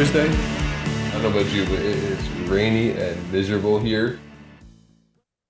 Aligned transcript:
It's 0.00 0.08
a 0.08 0.12
Thursday. 0.14 0.34
I 0.34 1.10
don't 1.12 1.22
know 1.24 1.28
about 1.28 1.52
you, 1.52 1.66
but 1.66 1.74
it 1.74 1.84
is 1.84 2.30
rainy 2.48 2.92
and 2.92 3.32
miserable 3.32 3.78
here. 3.78 4.18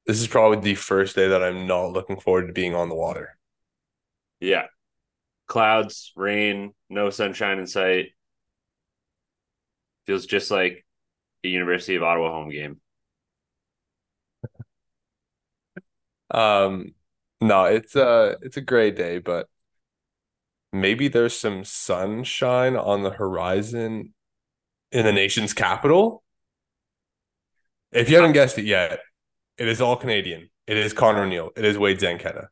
This 0.06 0.20
is 0.20 0.26
probably 0.26 0.58
the 0.58 0.74
first 0.74 1.14
day 1.14 1.28
that 1.28 1.40
I'm 1.40 1.68
not 1.68 1.92
looking 1.92 2.18
forward 2.18 2.48
to 2.48 2.52
being 2.52 2.74
on 2.74 2.88
the 2.88 2.96
water. 2.96 3.38
Yeah. 4.40 4.64
Clouds, 5.46 6.10
rain, 6.16 6.74
no 6.88 7.10
sunshine 7.10 7.60
in 7.60 7.68
sight. 7.68 8.06
Feels 10.06 10.26
just 10.26 10.50
like 10.50 10.84
a 11.44 11.48
University 11.48 11.94
of 11.94 12.02
Ottawa 12.02 12.32
home 12.32 12.50
game. 12.50 12.80
Um, 16.32 16.94
no, 17.40 17.64
it's 17.64 17.96
a 17.96 18.36
it's 18.40 18.56
a 18.56 18.60
gray 18.60 18.92
day, 18.92 19.18
but 19.18 19.48
maybe 20.72 21.08
there's 21.08 21.36
some 21.36 21.64
sunshine 21.64 22.76
on 22.76 23.02
the 23.02 23.10
horizon 23.10 24.14
in 24.92 25.04
the 25.04 25.12
nation's 25.12 25.54
capital. 25.54 26.22
If 27.92 28.08
you 28.08 28.16
haven't 28.16 28.32
guessed 28.32 28.58
it 28.58 28.64
yet, 28.64 29.00
it 29.58 29.68
is 29.68 29.80
all 29.80 29.96
Canadian. 29.96 30.50
It 30.66 30.76
is 30.76 30.92
Connor 30.92 31.24
O'Neill. 31.24 31.50
It 31.56 31.64
is 31.64 31.76
Wade 31.76 31.98
Zanketta. 31.98 32.46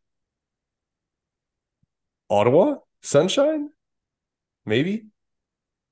Ottawa? 2.28 2.76
Sunshine? 3.02 3.70
Maybe? 4.66 5.04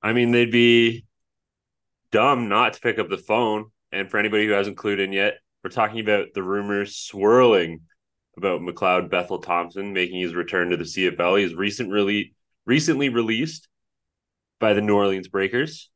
I 0.02 0.12
mean, 0.12 0.32
they'd 0.32 0.50
be 0.50 1.04
dumb 2.10 2.48
not 2.48 2.74
to 2.74 2.80
pick 2.80 2.98
up 2.98 3.08
the 3.08 3.16
phone. 3.16 3.66
And 3.92 4.10
for 4.10 4.18
anybody 4.18 4.46
who 4.46 4.52
hasn't 4.52 4.76
clued 4.76 5.00
in 5.00 5.12
yet, 5.12 5.34
we're 5.62 5.70
talking 5.70 6.00
about 6.00 6.28
the 6.34 6.42
rumors 6.42 6.96
swirling 6.96 7.80
about 8.36 8.60
McLeod 8.60 9.10
Bethel 9.10 9.38
Thompson 9.38 9.92
making 9.92 10.20
his 10.20 10.34
return 10.34 10.70
to 10.70 10.76
the 10.76 10.84
CFL. 10.84 11.40
He's 11.40 11.54
recent 11.54 11.90
really 11.90 12.34
recently 12.66 13.08
released 13.08 13.68
by 14.60 14.74
the 14.74 14.82
New 14.82 14.96
Orleans 14.96 15.28
Breakers. 15.28 15.90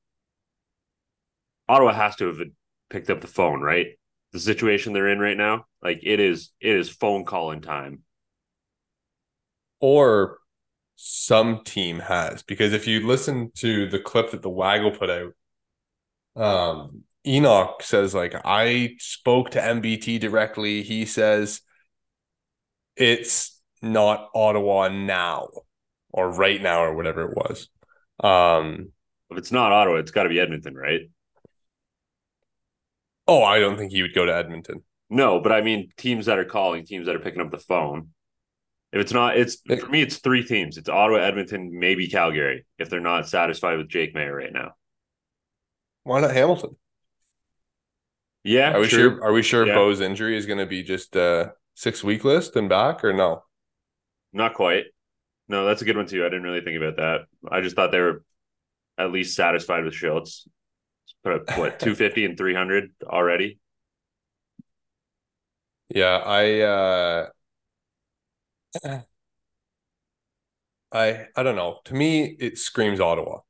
Ottawa 1.70 1.92
has 1.92 2.16
to 2.16 2.26
have 2.26 2.38
picked 2.90 3.10
up 3.10 3.20
the 3.20 3.26
phone, 3.26 3.60
right? 3.60 3.86
The 4.32 4.40
situation 4.40 4.92
they're 4.92 5.08
in 5.08 5.20
right 5.20 5.36
now, 5.36 5.66
like 5.82 6.00
it 6.02 6.20
is, 6.20 6.50
it 6.60 6.74
is 6.74 6.90
phone 6.90 7.24
calling 7.24 7.60
time. 7.60 8.00
Or 9.80 10.38
some 10.96 11.62
team 11.64 12.00
has, 12.00 12.42
because 12.42 12.72
if 12.72 12.86
you 12.86 13.06
listen 13.06 13.52
to 13.56 13.88
the 13.88 14.00
clip 14.00 14.32
that 14.32 14.42
the 14.42 14.50
Waggle 14.50 14.90
put 14.90 15.10
out, 15.10 15.32
um, 16.36 17.04
Enoch 17.26 17.82
says 17.82 18.14
like 18.14 18.34
I 18.44 18.96
spoke 18.98 19.50
to 19.50 19.60
MBT 19.60 20.20
directly. 20.20 20.82
He 20.82 21.04
says 21.04 21.60
it's 22.96 23.60
not 23.82 24.28
Ottawa 24.34 24.88
now 24.88 25.48
or 26.10 26.30
right 26.30 26.60
now 26.60 26.82
or 26.82 26.94
whatever 26.94 27.30
it 27.30 27.36
was. 27.36 27.68
Um, 28.20 28.92
if 29.30 29.38
it's 29.38 29.52
not 29.52 29.72
Ottawa, 29.72 29.96
it's 29.96 30.10
got 30.10 30.24
to 30.24 30.28
be 30.28 30.40
Edmonton, 30.40 30.74
right? 30.74 31.02
Oh, 33.30 33.44
I 33.44 33.60
don't 33.60 33.76
think 33.78 33.92
he 33.92 34.02
would 34.02 34.12
go 34.12 34.24
to 34.24 34.34
Edmonton. 34.34 34.82
No, 35.08 35.40
but 35.40 35.52
I 35.52 35.60
mean 35.60 35.90
teams 35.96 36.26
that 36.26 36.40
are 36.40 36.44
calling, 36.44 36.84
teams 36.84 37.06
that 37.06 37.14
are 37.14 37.20
picking 37.20 37.40
up 37.40 37.52
the 37.52 37.58
phone. 37.58 38.08
If 38.92 39.00
it's 39.00 39.12
not, 39.12 39.36
it's 39.36 39.58
it, 39.66 39.82
for 39.82 39.88
me, 39.88 40.02
it's 40.02 40.16
three 40.16 40.44
teams. 40.44 40.76
It's 40.76 40.88
Ottawa, 40.88 41.18
Edmonton, 41.18 41.78
maybe 41.78 42.08
Calgary. 42.08 42.66
If 42.76 42.90
they're 42.90 42.98
not 42.98 43.28
satisfied 43.28 43.78
with 43.78 43.88
Jake 43.88 44.16
Maier 44.16 44.36
right 44.36 44.52
now, 44.52 44.72
why 46.02 46.20
not 46.20 46.32
Hamilton? 46.32 46.74
Yeah, 48.42 48.74
are 48.74 48.80
we 48.80 48.88
true. 48.88 48.98
sure? 48.98 49.24
Are 49.24 49.32
we 49.32 49.42
sure 49.42 49.64
yeah. 49.64 49.74
Bo's 49.74 50.00
injury 50.00 50.36
is 50.36 50.46
going 50.46 50.58
to 50.58 50.66
be 50.66 50.82
just 50.82 51.14
a 51.14 51.52
six 51.76 52.02
week 52.02 52.24
list 52.24 52.56
and 52.56 52.68
back, 52.68 53.04
or 53.04 53.12
no? 53.12 53.44
Not 54.32 54.54
quite. 54.54 54.86
No, 55.46 55.66
that's 55.66 55.82
a 55.82 55.84
good 55.84 55.96
one 55.96 56.06
too. 56.06 56.22
I 56.22 56.30
didn't 56.30 56.42
really 56.42 56.62
think 56.62 56.82
about 56.82 56.96
that. 56.96 57.26
I 57.48 57.60
just 57.60 57.76
thought 57.76 57.92
they 57.92 58.00
were 58.00 58.24
at 58.98 59.12
least 59.12 59.36
satisfied 59.36 59.84
with 59.84 59.94
Shiltz. 59.94 60.48
What 61.22 61.80
two 61.80 61.94
fifty 61.94 62.24
and 62.24 62.36
three 62.36 62.54
hundred 62.54 62.92
already. 63.04 63.58
Yeah, 65.88 66.18
I 66.24 66.60
uh 66.60 67.30
I 70.92 71.26
I 71.36 71.42
don't 71.42 71.56
know. 71.56 71.80
To 71.86 71.94
me, 71.94 72.24
it 72.38 72.58
screams 72.58 73.00
Ottawa. 73.00 73.40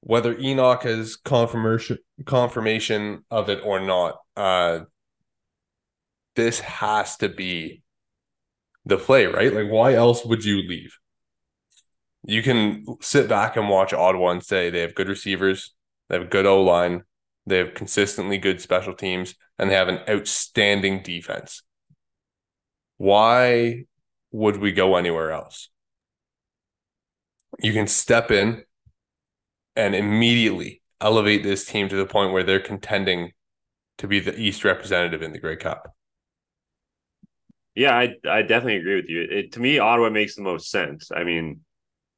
Whether 0.00 0.38
Enoch 0.38 0.84
has 0.84 1.16
confirmation 1.16 1.98
confirmation 2.24 3.24
of 3.30 3.48
it 3.50 3.60
or 3.64 3.80
not, 3.80 4.18
uh 4.36 4.80
this 6.36 6.60
has 6.60 7.16
to 7.18 7.28
be 7.28 7.82
the 8.84 8.96
play, 8.98 9.26
right? 9.26 9.52
Like, 9.52 9.70
why 9.70 9.94
else 9.94 10.24
would 10.24 10.44
you 10.44 10.58
leave? 10.68 10.98
You 12.24 12.42
can 12.42 12.84
sit 13.00 13.28
back 13.28 13.56
and 13.56 13.68
watch 13.68 13.92
Ottawa 13.92 14.30
and 14.30 14.44
say 14.44 14.70
they 14.70 14.80
have 14.80 14.94
good 14.94 15.08
receivers, 15.08 15.74
they 16.08 16.16
have 16.16 16.26
a 16.26 16.30
good 16.30 16.46
O 16.46 16.62
line, 16.62 17.02
they 17.46 17.58
have 17.58 17.74
consistently 17.74 18.38
good 18.38 18.60
special 18.60 18.94
teams, 18.94 19.34
and 19.58 19.70
they 19.70 19.74
have 19.74 19.88
an 19.88 20.00
outstanding 20.08 21.02
defense. 21.02 21.62
Why 22.98 23.84
would 24.32 24.58
we 24.58 24.72
go 24.72 24.96
anywhere 24.96 25.32
else? 25.32 25.70
You 27.60 27.72
can 27.72 27.86
step 27.86 28.30
in 28.30 28.64
and 29.74 29.94
immediately 29.94 30.82
elevate 31.00 31.42
this 31.42 31.64
team 31.64 31.88
to 31.88 31.96
the 31.96 32.06
point 32.06 32.32
where 32.32 32.42
they're 32.42 32.60
contending 32.60 33.32
to 33.98 34.08
be 34.08 34.20
the 34.20 34.38
East 34.38 34.64
representative 34.64 35.22
in 35.22 35.32
the 35.32 35.38
Grey 35.38 35.56
Cup. 35.56 35.94
Yeah, 37.74 37.94
I 37.94 38.14
I 38.28 38.42
definitely 38.42 38.76
agree 38.76 38.96
with 38.96 39.08
you. 39.08 39.22
It, 39.22 39.52
to 39.52 39.60
me, 39.60 39.78
Ottawa 39.78 40.08
makes 40.08 40.34
the 40.34 40.42
most 40.42 40.70
sense. 40.70 41.10
I 41.14 41.24
mean, 41.24 41.60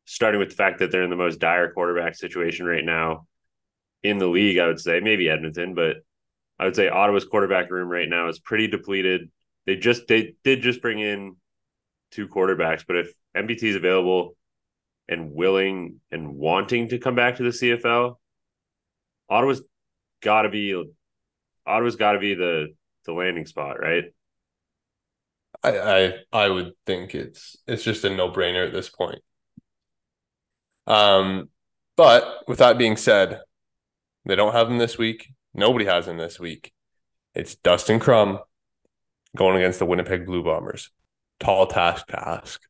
starting 0.04 0.38
with 0.38 0.50
the 0.50 0.54
fact 0.54 0.78
that 0.78 0.92
they're 0.92 1.02
in 1.02 1.10
the 1.10 1.16
most 1.16 1.40
dire 1.40 1.72
quarterback 1.72 2.14
situation 2.14 2.64
right 2.64 2.84
now 2.84 3.26
in 4.02 4.18
the 4.18 4.26
league, 4.26 4.58
I 4.58 4.66
would 4.66 4.80
say 4.80 5.00
maybe 5.00 5.28
Edmonton, 5.28 5.74
but 5.74 5.96
I 6.58 6.64
would 6.64 6.76
say 6.76 6.88
Ottawa's 6.88 7.24
quarterback 7.24 7.70
room 7.70 7.88
right 7.88 8.08
now 8.08 8.28
is 8.28 8.38
pretty 8.38 8.68
depleted. 8.68 9.30
They 9.66 9.76
just 9.76 10.08
they 10.08 10.34
did 10.44 10.62
just 10.62 10.82
bring 10.82 10.98
in 10.98 11.36
two 12.10 12.28
quarterbacks, 12.28 12.84
but 12.86 12.96
if 12.96 13.12
MBT 13.36 13.62
is 13.64 13.76
available 13.76 14.36
and 15.08 15.32
willing 15.32 16.00
and 16.10 16.34
wanting 16.34 16.88
to 16.88 16.98
come 16.98 17.14
back 17.14 17.36
to 17.36 17.42
the 17.42 17.50
CFL, 17.50 18.16
Ottawa's 19.28 19.62
got 20.22 20.42
to 20.42 20.48
be 20.48 20.84
Ottawa's 21.66 21.96
got 21.96 22.12
to 22.12 22.18
be 22.18 22.34
the 22.34 22.74
the 23.04 23.12
landing 23.12 23.46
spot, 23.46 23.80
right? 23.80 24.04
I, 25.62 25.78
I 25.78 26.12
I 26.32 26.48
would 26.48 26.72
think 26.86 27.14
it's 27.14 27.56
it's 27.66 27.84
just 27.84 28.04
a 28.04 28.10
no 28.10 28.30
brainer 28.30 28.66
at 28.66 28.72
this 28.72 28.88
point. 28.88 29.20
Um, 30.86 31.50
but 31.96 32.44
with 32.48 32.58
that 32.58 32.78
being 32.78 32.96
said, 32.96 33.40
they 34.28 34.36
don't 34.36 34.52
have 34.52 34.70
him 34.70 34.78
this 34.78 34.96
week. 34.96 35.32
Nobody 35.54 35.86
has 35.86 36.06
him 36.06 36.18
this 36.18 36.38
week. 36.38 36.72
It's 37.34 37.56
Dustin 37.56 37.98
Crum 37.98 38.38
going 39.34 39.56
against 39.56 39.78
the 39.78 39.86
Winnipeg 39.86 40.26
Blue 40.26 40.44
Bombers. 40.44 40.90
Tall 41.40 41.66
task 41.66 42.06
to 42.08 42.28
ask. 42.28 42.60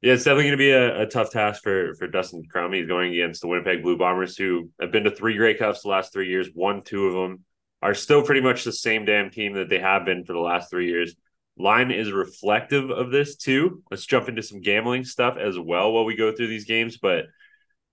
Yeah, 0.00 0.14
it's 0.14 0.24
definitely 0.24 0.44
going 0.44 0.52
to 0.52 0.56
be 0.56 0.70
a, 0.70 1.02
a, 1.02 1.06
tough 1.06 1.30
task 1.30 1.62
for 1.62 1.94
for 1.96 2.06
Dustin 2.06 2.44
Crum. 2.48 2.72
He's 2.72 2.86
going 2.86 3.12
against 3.12 3.42
the 3.42 3.48
Winnipeg 3.48 3.82
Blue 3.82 3.98
Bombers, 3.98 4.36
who 4.36 4.70
have 4.80 4.90
been 4.90 5.04
to 5.04 5.10
three 5.10 5.36
Grey 5.36 5.54
Cups 5.54 5.82
the 5.82 5.88
last 5.88 6.12
three 6.12 6.28
years. 6.28 6.48
Won 6.54 6.82
two 6.82 7.06
of 7.06 7.14
them. 7.14 7.44
Are 7.82 7.94
still 7.94 8.22
pretty 8.22 8.40
much 8.40 8.64
the 8.64 8.72
same 8.72 9.04
damn 9.04 9.30
team 9.30 9.54
that 9.54 9.68
they 9.68 9.78
have 9.78 10.04
been 10.04 10.24
for 10.24 10.32
the 10.32 10.38
last 10.38 10.70
three 10.70 10.88
years. 10.88 11.14
Line 11.58 11.90
is 11.90 12.12
reflective 12.12 12.90
of 12.90 13.10
this 13.10 13.36
too. 13.36 13.82
Let's 13.90 14.06
jump 14.06 14.28
into 14.28 14.42
some 14.42 14.60
gambling 14.60 15.04
stuff 15.04 15.36
as 15.36 15.58
well 15.58 15.92
while 15.92 16.04
we 16.04 16.16
go 16.16 16.32
through 16.32 16.48
these 16.48 16.64
games. 16.64 16.96
But 16.96 17.26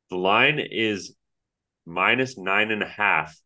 the 0.10 0.18
line 0.18 0.60
is 0.60 1.16
minus 1.86 2.38
nine 2.38 2.72
and 2.72 2.84
a 2.84 2.88
half 2.88 3.40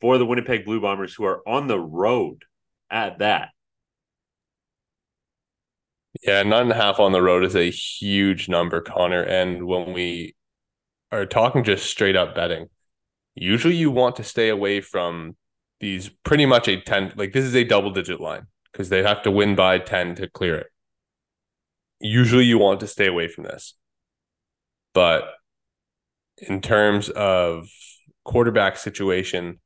for 0.00 0.18
the 0.18 0.26
Winnipeg 0.26 0.64
Blue 0.64 0.80
Bombers, 0.80 1.14
who 1.14 1.24
are 1.24 1.46
on 1.48 1.66
the 1.66 1.78
road 1.78 2.44
at 2.90 3.18
that. 3.18 3.50
Yeah, 6.22 6.42
nine 6.42 6.62
and 6.62 6.72
a 6.72 6.76
half 6.76 6.98
on 6.98 7.12
the 7.12 7.22
road 7.22 7.44
is 7.44 7.54
a 7.54 7.70
huge 7.70 8.48
number, 8.48 8.80
Connor. 8.80 9.22
And 9.22 9.66
when 9.66 9.92
we 9.92 10.34
are 11.12 11.26
talking 11.26 11.62
just 11.64 11.86
straight 11.86 12.16
up 12.16 12.34
betting, 12.34 12.68
usually 13.34 13.76
you 13.76 13.90
want 13.90 14.16
to 14.16 14.24
stay 14.24 14.48
away 14.48 14.80
from 14.80 15.36
these 15.80 16.08
pretty 16.24 16.46
much 16.46 16.68
a 16.68 16.80
10, 16.80 17.12
like 17.16 17.32
this 17.32 17.44
is 17.44 17.54
a 17.54 17.64
double 17.64 17.90
digit 17.90 18.20
line 18.20 18.46
because 18.72 18.88
they 18.88 19.02
have 19.02 19.22
to 19.22 19.30
win 19.30 19.54
by 19.54 19.78
10 19.78 20.14
to 20.16 20.28
clear 20.28 20.56
it. 20.56 20.66
Usually 22.00 22.44
you 22.44 22.58
want 22.58 22.80
to 22.80 22.86
stay 22.86 23.06
away 23.06 23.28
from 23.28 23.44
this. 23.44 23.74
But 24.94 25.24
in 26.38 26.60
terms 26.60 27.08
of 27.08 27.68
quarterback 28.24 28.76
situation, 28.76 29.60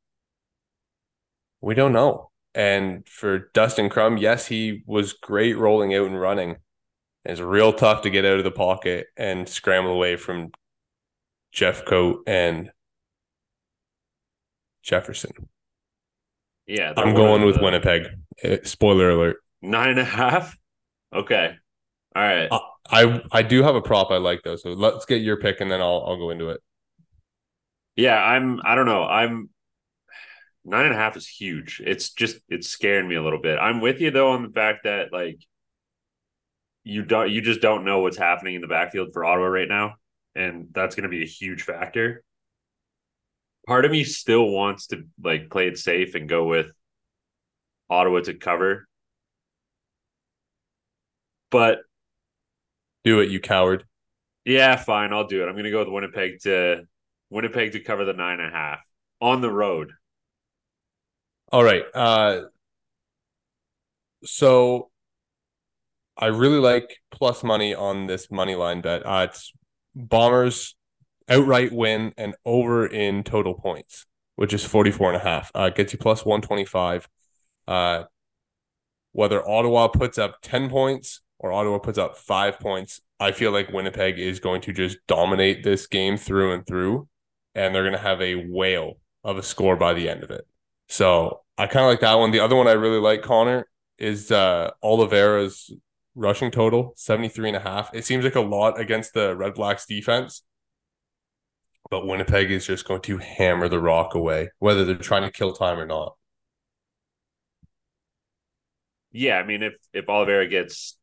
we 1.60 1.74
don't 1.74 1.92
know. 1.92 2.30
And 2.54 3.06
for 3.08 3.50
Dustin 3.54 3.88
Crum, 3.88 4.16
yes, 4.16 4.46
he 4.46 4.82
was 4.86 5.12
great 5.12 5.56
rolling 5.56 5.94
out 5.94 6.06
and 6.06 6.20
running. 6.20 6.56
It's 7.24 7.40
real 7.40 7.72
tough 7.72 8.02
to 8.02 8.10
get 8.10 8.24
out 8.24 8.38
of 8.38 8.44
the 8.44 8.50
pocket 8.50 9.06
and 9.16 9.48
scramble 9.48 9.92
away 9.92 10.16
from 10.16 10.50
Jeffcoat 11.54 12.20
and 12.26 12.70
Jefferson. 14.82 15.32
Yeah, 16.66 16.92
I'm 16.96 17.14
going 17.14 17.44
with. 17.44 17.60
Winnipeg. 17.60 18.06
Eh, 18.42 18.58
spoiler 18.62 19.10
alert. 19.10 19.36
Nine 19.60 19.90
and 19.90 19.98
a 19.98 20.04
half. 20.04 20.56
Okay. 21.12 21.56
All 22.14 22.22
right. 22.22 22.48
I 22.90 23.22
I 23.30 23.42
do 23.42 23.62
have 23.62 23.76
a 23.76 23.82
prop 23.82 24.10
I 24.10 24.16
like 24.16 24.40
though, 24.42 24.56
so 24.56 24.70
let's 24.70 25.06
get 25.06 25.22
your 25.22 25.36
pick 25.36 25.60
and 25.60 25.70
then 25.70 25.80
I'll 25.80 26.04
I'll 26.06 26.16
go 26.16 26.30
into 26.30 26.48
it. 26.48 26.60
Yeah, 27.96 28.16
I'm. 28.16 28.60
I 28.64 28.74
don't 28.74 28.86
know. 28.86 29.04
I'm 29.04 29.50
nine 30.64 30.86
and 30.86 30.94
a 30.94 30.98
half 30.98 31.16
is 31.16 31.26
huge. 31.26 31.80
It's 31.84 32.12
just 32.12 32.38
it's 32.48 32.68
scaring 32.68 33.08
me 33.08 33.14
a 33.14 33.22
little 33.22 33.40
bit. 33.40 33.58
I'm 33.58 33.80
with 33.80 34.00
you 34.00 34.10
though 34.10 34.32
on 34.32 34.42
the 34.42 34.50
fact 34.50 34.84
that 34.84 35.12
like 35.12 35.38
you 36.82 37.04
don't 37.04 37.30
you 37.30 37.40
just 37.40 37.60
don't 37.60 37.84
know 37.84 38.00
what's 38.00 38.16
happening 38.16 38.54
in 38.54 38.60
the 38.60 38.66
backfield 38.66 39.12
for 39.12 39.24
Ottawa 39.24 39.46
right 39.46 39.68
now, 39.68 39.94
and 40.34 40.68
that's 40.72 40.94
going 40.94 41.04
to 41.04 41.08
be 41.08 41.22
a 41.22 41.26
huge 41.26 41.62
factor. 41.62 42.22
Part 43.66 43.84
of 43.84 43.90
me 43.90 44.04
still 44.04 44.48
wants 44.48 44.88
to 44.88 45.04
like 45.22 45.50
play 45.50 45.68
it 45.68 45.78
safe 45.78 46.14
and 46.14 46.28
go 46.28 46.44
with 46.44 46.72
Ottawa 47.88 48.20
to 48.20 48.34
cover, 48.34 48.88
but 51.50 51.80
Do 53.04 53.20
it, 53.20 53.30
you 53.30 53.40
coward. 53.40 53.84
yeah, 54.44 54.76
fine, 54.76 55.12
I'll 55.12 55.26
do 55.26 55.42
it. 55.42 55.46
I'm 55.46 55.54
going 55.54 55.64
to 55.64 55.70
go 55.70 55.80
with 55.80 55.88
Winnipeg 55.88 56.40
to 56.42 56.82
Winnipeg 57.30 57.72
to 57.72 57.80
cover 57.80 58.04
the 58.04 58.12
nine 58.12 58.40
and 58.40 58.52
a 58.52 58.56
half 58.56 58.80
on 59.20 59.40
the 59.40 59.50
road. 59.50 59.92
All 61.52 61.64
right. 61.64 61.84
Uh, 61.94 62.42
so 64.24 64.90
I 66.16 66.26
really 66.26 66.58
like 66.58 66.98
plus 67.10 67.42
money 67.42 67.74
on 67.74 68.06
this 68.06 68.30
money 68.30 68.54
line 68.54 68.80
bet. 68.80 69.04
Uh, 69.04 69.26
it's 69.30 69.52
Bombers 69.94 70.76
outright 71.28 71.72
win 71.72 72.12
and 72.16 72.34
over 72.44 72.86
in 72.86 73.24
total 73.24 73.54
points, 73.54 74.06
which 74.36 74.52
is 74.52 74.64
44 74.64 75.14
and 75.14 75.16
a 75.16 75.24
half. 75.24 75.50
Uh, 75.54 75.70
gets 75.70 75.92
you 75.92 75.98
plus 75.98 76.24
125. 76.24 77.08
Uh, 77.66 78.04
whether 79.12 79.46
Ottawa 79.48 79.88
puts 79.88 80.18
up 80.18 80.36
10 80.42 80.70
points 80.70 81.20
or 81.40 81.52
Ottawa 81.52 81.78
puts 81.78 81.98
up 81.98 82.18
five 82.18 82.60
points, 82.60 83.00
I 83.18 83.32
feel 83.32 83.50
like 83.50 83.72
Winnipeg 83.72 84.18
is 84.18 84.40
going 84.40 84.60
to 84.62 84.72
just 84.72 84.98
dominate 85.06 85.64
this 85.64 85.86
game 85.86 86.18
through 86.18 86.52
and 86.52 86.66
through, 86.66 87.08
and 87.54 87.74
they're 87.74 87.82
going 87.82 87.94
to 87.94 87.98
have 87.98 88.20
a 88.20 88.46
whale 88.46 88.98
of 89.24 89.38
a 89.38 89.42
score 89.42 89.74
by 89.74 89.94
the 89.94 90.08
end 90.08 90.22
of 90.22 90.30
it. 90.30 90.46
So 90.88 91.40
I 91.56 91.66
kind 91.66 91.86
of 91.86 91.90
like 91.90 92.00
that 92.00 92.14
one. 92.14 92.30
The 92.30 92.40
other 92.40 92.56
one 92.56 92.68
I 92.68 92.72
really 92.72 93.00
like, 93.00 93.22
Connor, 93.22 93.66
is 93.98 94.30
uh, 94.30 94.70
Oliveira's 94.82 95.72
rushing 96.14 96.50
total, 96.50 96.92
73 96.96 97.48
and 97.48 97.56
a 97.56 97.60
half. 97.60 97.90
It 97.94 98.04
seems 98.04 98.22
like 98.22 98.34
a 98.34 98.40
lot 98.40 98.78
against 98.78 99.14
the 99.14 99.34
Red 99.34 99.54
Blacks 99.54 99.86
defense, 99.86 100.42
but 101.90 102.06
Winnipeg 102.06 102.50
is 102.50 102.66
just 102.66 102.86
going 102.86 103.00
to 103.02 103.16
hammer 103.16 103.68
the 103.68 103.80
rock 103.80 104.14
away, 104.14 104.50
whether 104.58 104.84
they're 104.84 104.96
trying 104.96 105.22
to 105.22 105.30
kill 105.30 105.54
time 105.54 105.78
or 105.78 105.86
not. 105.86 106.16
Yeah, 109.12 109.38
I 109.38 109.44
mean 109.44 109.62
if 109.62 109.74
if 109.92 110.08
Oliveira 110.08 110.46
gets 110.46 110.96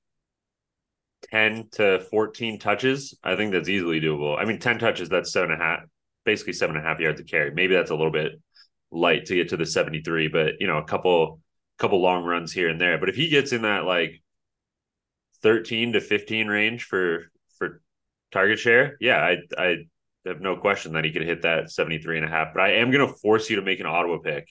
10 1.31 1.69
to 1.73 1.99
14 2.11 2.59
touches, 2.59 3.17
I 3.23 3.35
think 3.35 3.51
that's 3.51 3.69
easily 3.69 3.99
doable. 3.99 4.37
I 4.39 4.45
mean, 4.45 4.59
10 4.59 4.79
touches, 4.79 5.09
that's 5.09 5.31
seven 5.31 5.51
and 5.51 5.61
a 5.61 5.65
half, 5.65 5.79
basically 6.25 6.53
seven 6.53 6.75
and 6.75 6.85
a 6.85 6.87
half 6.87 6.99
yards 6.99 7.19
to 7.19 7.25
carry. 7.25 7.51
Maybe 7.51 7.75
that's 7.75 7.91
a 7.91 7.95
little 7.95 8.11
bit 8.11 8.33
light 8.91 9.25
to 9.25 9.35
get 9.35 9.49
to 9.49 9.57
the 9.57 9.65
73, 9.65 10.29
but 10.29 10.53
you 10.59 10.67
know, 10.67 10.77
a 10.77 10.85
couple 10.85 11.41
couple 11.77 12.01
long 12.01 12.23
runs 12.23 12.51
here 12.51 12.69
and 12.69 12.81
there. 12.81 12.97
But 12.97 13.09
if 13.09 13.15
he 13.15 13.29
gets 13.29 13.51
in 13.51 13.61
that 13.63 13.85
like 13.85 14.21
13 15.43 15.93
to 15.93 16.01
15 16.01 16.47
range 16.47 16.83
for 16.83 17.31
for 17.57 17.81
target 18.31 18.59
share, 18.59 18.97
yeah, 18.99 19.17
I 19.17 19.37
I 19.57 19.77
have 20.25 20.41
no 20.41 20.57
question 20.57 20.93
that 20.93 21.05
he 21.05 21.11
could 21.11 21.23
hit 21.23 21.43
that 21.43 21.71
73 21.71 22.17
and 22.17 22.25
a 22.25 22.29
half. 22.29 22.53
But 22.53 22.63
I 22.63 22.73
am 22.75 22.91
gonna 22.91 23.07
force 23.07 23.49
you 23.49 23.57
to 23.57 23.61
make 23.61 23.79
an 23.79 23.85
Ottawa 23.85 24.17
pick. 24.19 24.47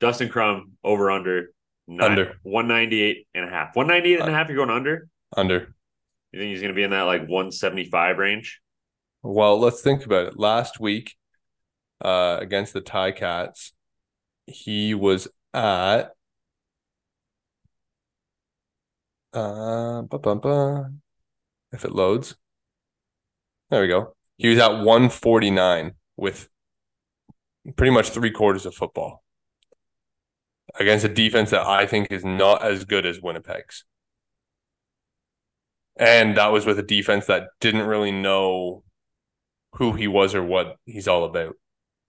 Dustin 0.00 0.28
Crum 0.28 0.72
over 0.82 1.10
under 1.10 1.50
nine, 1.86 2.10
Under. 2.10 2.36
198 2.42 3.26
and 3.34 3.44
a 3.44 3.48
half. 3.48 3.76
198 3.76 4.20
and 4.20 4.28
a 4.28 4.32
uh, 4.32 4.36
half, 4.36 4.48
you're 4.48 4.56
going 4.56 4.70
under? 4.70 5.08
Under. 5.36 5.74
You 6.34 6.40
think 6.40 6.50
he's 6.50 6.62
going 6.62 6.74
to 6.74 6.76
be 6.76 6.82
in 6.82 6.90
that 6.90 7.02
like 7.02 7.20
175 7.20 8.18
range? 8.18 8.60
Well, 9.22 9.56
let's 9.60 9.82
think 9.82 10.04
about 10.04 10.26
it. 10.26 10.36
Last 10.36 10.80
week, 10.80 11.14
uh, 12.04 12.38
against 12.40 12.72
the 12.72 12.80
Tie 12.80 13.12
Cats, 13.12 13.72
he 14.44 14.94
was 14.94 15.28
at 15.52 16.10
uh, 19.32 20.02
if 21.72 21.84
it 21.84 21.92
loads. 21.92 22.34
There 23.70 23.82
we 23.82 23.86
go. 23.86 24.16
He 24.36 24.48
was 24.48 24.58
at 24.58 24.72
149 24.72 25.92
with 26.16 26.48
pretty 27.76 27.92
much 27.92 28.10
three 28.10 28.32
quarters 28.32 28.66
of 28.66 28.74
football 28.74 29.22
against 30.80 31.04
a 31.04 31.08
defense 31.08 31.50
that 31.50 31.64
I 31.64 31.86
think 31.86 32.08
is 32.10 32.24
not 32.24 32.64
as 32.64 32.84
good 32.84 33.06
as 33.06 33.20
Winnipeg's. 33.20 33.84
And 35.96 36.36
that 36.36 36.52
was 36.52 36.66
with 36.66 36.78
a 36.78 36.82
defense 36.82 37.26
that 37.26 37.44
didn't 37.60 37.86
really 37.86 38.12
know 38.12 38.82
who 39.74 39.92
he 39.92 40.08
was 40.08 40.34
or 40.34 40.42
what 40.42 40.76
he's 40.84 41.08
all 41.08 41.24
about. 41.24 41.54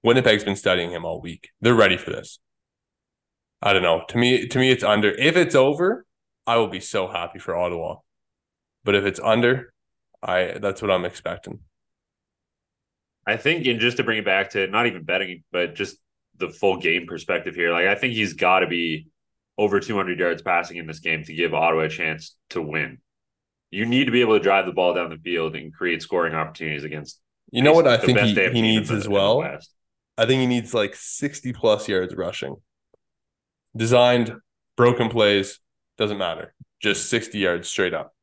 Winnipeg's 0.03 0.43
been 0.43 0.55
studying 0.55 0.91
him 0.91 1.05
all 1.05 1.21
week. 1.21 1.49
They're 1.61 1.75
ready 1.75 1.97
for 1.97 2.11
this. 2.11 2.39
I 3.61 3.73
don't 3.73 3.81
know. 3.81 4.03
To 4.09 4.17
me, 4.17 4.47
to 4.47 4.59
me, 4.59 4.69
it's 4.71 4.83
under. 4.83 5.09
If 5.09 5.35
it's 5.35 5.55
over, 5.55 6.05
I 6.45 6.57
will 6.57 6.67
be 6.67 6.79
so 6.79 7.07
happy 7.07 7.39
for 7.39 7.55
Ottawa. 7.55 7.97
But 8.83 8.95
if 8.95 9.05
it's 9.05 9.19
under, 9.19 9.73
I 10.21 10.57
that's 10.61 10.81
what 10.81 10.91
I'm 10.91 11.05
expecting. 11.05 11.59
I 13.27 13.37
think, 13.37 13.65
and 13.65 13.79
just 13.79 13.97
to 13.97 14.03
bring 14.03 14.19
it 14.19 14.25
back 14.25 14.51
to 14.51 14.67
not 14.67 14.85
even 14.85 15.03
betting, 15.03 15.43
but 15.51 15.73
just 15.73 15.97
the 16.37 16.49
full 16.49 16.77
game 16.77 17.07
perspective 17.07 17.55
here, 17.55 17.71
like 17.71 17.87
I 17.87 17.95
think 17.95 18.13
he's 18.13 18.33
got 18.33 18.59
to 18.59 18.67
be 18.67 19.07
over 19.57 19.79
200 19.79 20.19
yards 20.19 20.41
passing 20.41 20.77
in 20.77 20.85
this 20.85 20.99
game 20.99 21.23
to 21.23 21.33
give 21.33 21.53
Ottawa 21.53 21.83
a 21.83 21.89
chance 21.89 22.35
to 22.51 22.61
win. 22.61 22.99
You 23.75 23.86
need 23.86 24.06
to 24.06 24.12
be 24.12 24.22
able 24.22 24.38
to 24.38 24.39
drive 24.42 24.66
the 24.66 24.72
ball 24.72 24.94
down 24.94 25.10
the 25.10 25.18
field 25.18 25.54
and 25.54 25.74
create 25.74 26.01
scoring 26.01 26.33
opportunities 26.33 26.86
against. 26.86 27.19
You 27.51 27.62
know 27.62 27.74
what 27.74 27.86
I 27.86 27.98
think 27.98 28.18
he, 28.19 28.33
he 28.33 28.62
needs 28.62 28.89
as 28.89 29.06
well? 29.06 29.42
I 30.18 30.25
think 30.25 30.39
he 30.39 30.48
needs 30.48 30.74
like 30.74 30.95
60 30.95 31.51
plus 31.51 31.89
yards 31.89 32.16
rushing. 32.16 32.56
Designed, 33.75 34.33
broken 34.77 35.10
plays, 35.10 35.60
doesn't 35.98 36.18
matter. 36.18 36.54
Just 36.81 37.10
60 37.10 37.38
yards 37.38 37.68
straight 37.68 37.94
up. 37.94 38.16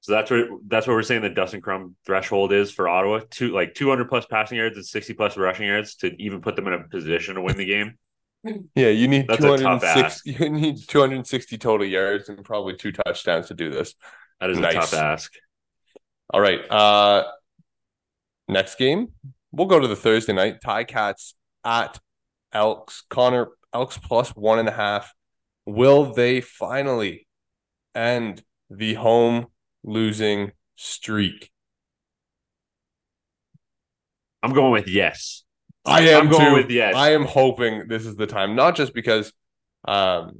So 0.00 0.12
that's 0.12 0.30
what 0.30 0.46
that's 0.66 0.86
what 0.86 0.94
we're 0.94 1.02
saying 1.02 1.20
the 1.20 1.28
Dustin 1.28 1.60
Crum 1.60 1.96
threshold 2.06 2.50
is 2.50 2.70
for 2.70 2.88
Ottawa. 2.88 3.20
Two 3.28 3.52
like 3.52 3.74
200 3.74 4.08
plus 4.08 4.24
passing 4.24 4.56
yards 4.56 4.76
and 4.76 4.86
60 4.86 5.12
plus 5.12 5.36
rushing 5.36 5.66
yards 5.66 5.96
to 5.96 6.14
even 6.18 6.40
put 6.40 6.56
them 6.56 6.66
in 6.66 6.72
a 6.72 6.84
position 6.84 7.34
to 7.34 7.42
win 7.42 7.58
the 7.58 7.66
game. 7.66 7.98
Yeah, 8.74 8.88
you 8.88 9.08
need 9.08 9.26
That's 9.28 9.40
260 9.40 10.30
you 10.32 10.48
need 10.50 10.76
260 10.88 11.58
total 11.58 11.86
yards 11.86 12.28
and 12.28 12.44
probably 12.44 12.76
two 12.76 12.92
touchdowns 12.92 13.48
to 13.48 13.54
do 13.54 13.70
this. 13.70 13.94
That 14.40 14.50
is 14.50 14.58
Nice. 14.58 14.72
a 14.74 14.76
tough 14.76 14.94
ask. 14.94 15.32
All 16.32 16.40
right. 16.40 16.60
Uh 16.70 17.24
next 18.48 18.76
game. 18.78 19.08
We'll 19.52 19.66
go 19.66 19.80
to 19.80 19.88
the 19.88 19.96
Thursday 19.96 20.32
night. 20.32 20.60
Tie 20.62 20.84
Cats 20.84 21.34
at 21.64 21.98
Elks. 22.52 23.04
Connor, 23.08 23.48
Elks 23.72 23.98
plus 23.98 24.30
one 24.30 24.58
and 24.58 24.68
a 24.68 24.72
half. 24.72 25.12
Will 25.64 26.12
they 26.12 26.40
finally 26.40 27.26
end 27.94 28.42
the 28.70 28.94
home 28.94 29.46
losing 29.82 30.52
streak? 30.76 31.50
I'm 34.42 34.52
going 34.52 34.72
with 34.72 34.86
yes. 34.88 35.42
I 35.86 36.00
am 36.00 36.22
I'm 36.26 36.30
going 36.30 36.46
too. 36.46 36.52
with 36.54 36.70
yes. 36.70 36.94
I 36.94 37.10
am 37.10 37.24
hoping 37.24 37.88
this 37.88 38.06
is 38.06 38.16
the 38.16 38.26
time, 38.26 38.54
not 38.56 38.76
just 38.76 38.94
because 38.94 39.32
um 39.86 40.38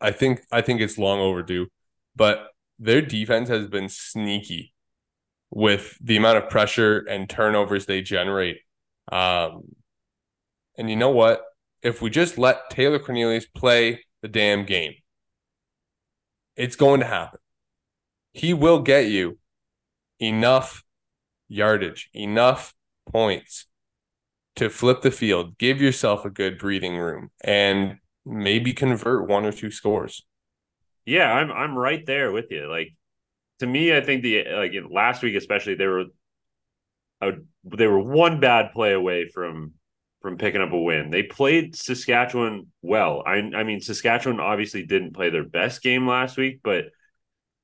I 0.00 0.12
think 0.12 0.40
I 0.52 0.60
think 0.60 0.80
it's 0.80 0.98
long 0.98 1.20
overdue, 1.20 1.68
but 2.16 2.48
their 2.78 3.02
defense 3.02 3.48
has 3.48 3.66
been 3.68 3.88
sneaky 3.88 4.72
with 5.50 5.98
the 6.00 6.16
amount 6.16 6.38
of 6.38 6.48
pressure 6.48 6.98
and 7.08 7.28
turnovers 7.28 7.86
they 7.86 8.02
generate. 8.02 8.58
Um 9.10 9.74
and 10.76 10.88
you 10.88 10.96
know 10.96 11.10
what? 11.10 11.42
If 11.82 12.02
we 12.02 12.10
just 12.10 12.38
let 12.38 12.70
Taylor 12.70 12.98
Cornelius 12.98 13.46
play 13.46 14.04
the 14.22 14.28
damn 14.28 14.64
game, 14.64 14.94
it's 16.56 16.76
going 16.76 17.00
to 17.00 17.06
happen. 17.06 17.40
He 18.32 18.52
will 18.52 18.80
get 18.80 19.06
you 19.06 19.38
enough 20.18 20.84
yardage, 21.48 22.10
enough 22.14 22.74
points 23.10 23.66
to 24.60 24.68
flip 24.68 25.00
the 25.00 25.10
field, 25.10 25.56
give 25.56 25.80
yourself 25.80 26.26
a 26.26 26.30
good 26.30 26.58
breathing 26.58 26.98
room, 26.98 27.30
and 27.42 27.96
maybe 28.26 28.74
convert 28.74 29.26
one 29.26 29.46
or 29.46 29.52
two 29.52 29.70
scores. 29.70 30.22
Yeah, 31.06 31.32
I'm 31.32 31.50
I'm 31.50 31.76
right 31.76 32.04
there 32.04 32.30
with 32.30 32.50
you. 32.50 32.68
Like 32.68 32.94
to 33.60 33.66
me, 33.66 33.96
I 33.96 34.02
think 34.02 34.22
the 34.22 34.44
like 34.52 34.72
last 34.90 35.22
week 35.22 35.34
especially 35.34 35.76
they 35.76 35.86
were 35.86 36.04
a, 37.22 37.32
they 37.64 37.86
were 37.86 38.00
one 38.00 38.38
bad 38.38 38.72
play 38.72 38.92
away 38.92 39.28
from 39.28 39.72
from 40.20 40.36
picking 40.36 40.60
up 40.60 40.72
a 40.72 40.78
win. 40.78 41.08
They 41.08 41.22
played 41.22 41.74
Saskatchewan 41.74 42.66
well. 42.82 43.22
I 43.24 43.36
I 43.36 43.64
mean 43.64 43.80
Saskatchewan 43.80 44.40
obviously 44.40 44.84
didn't 44.84 45.14
play 45.14 45.30
their 45.30 45.48
best 45.48 45.82
game 45.82 46.06
last 46.06 46.36
week, 46.36 46.60
but 46.62 46.84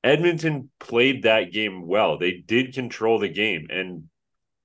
Edmonton 0.03 0.71
played 0.79 1.23
that 1.23 1.51
game 1.51 1.85
well. 1.85 2.17
They 2.17 2.43
did 2.43 2.73
control 2.73 3.19
the 3.19 3.29
game 3.29 3.67
and 3.69 4.05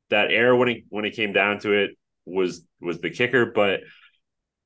that 0.08 0.30
error 0.30 0.56
when 0.56 0.68
it 0.70 0.84
when 0.88 1.04
it 1.04 1.14
came 1.14 1.34
down 1.34 1.58
to 1.58 1.72
it 1.72 1.90
was 2.24 2.64
was 2.80 3.00
the 3.00 3.10
kicker, 3.10 3.46
but 3.46 3.80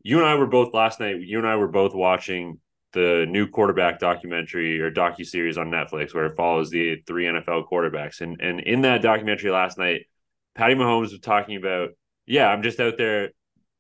you 0.02 0.18
and 0.18 0.26
I 0.26 0.36
were 0.36 0.46
both 0.46 0.72
last 0.72 1.00
night. 1.00 1.20
You 1.20 1.38
and 1.38 1.46
I 1.46 1.56
were 1.56 1.68
both 1.68 1.94
watching 1.94 2.60
the 2.92 3.26
new 3.28 3.46
quarterback 3.46 3.98
documentary 3.98 4.80
or 4.80 4.90
docu 4.90 5.26
series 5.26 5.58
on 5.58 5.70
Netflix 5.70 6.14
where 6.14 6.26
it 6.26 6.36
follows 6.36 6.70
the 6.70 7.02
three 7.06 7.24
NFL 7.24 7.68
quarterbacks. 7.68 8.20
And 8.20 8.40
and 8.40 8.60
in 8.60 8.82
that 8.82 9.02
documentary 9.02 9.50
last 9.50 9.78
night, 9.78 10.06
Patty 10.54 10.74
Mahomes 10.74 11.12
was 11.12 11.20
talking 11.20 11.56
about, 11.56 11.90
yeah, 12.24 12.48
I'm 12.48 12.62
just 12.62 12.80
out 12.80 12.96
there, 12.96 13.30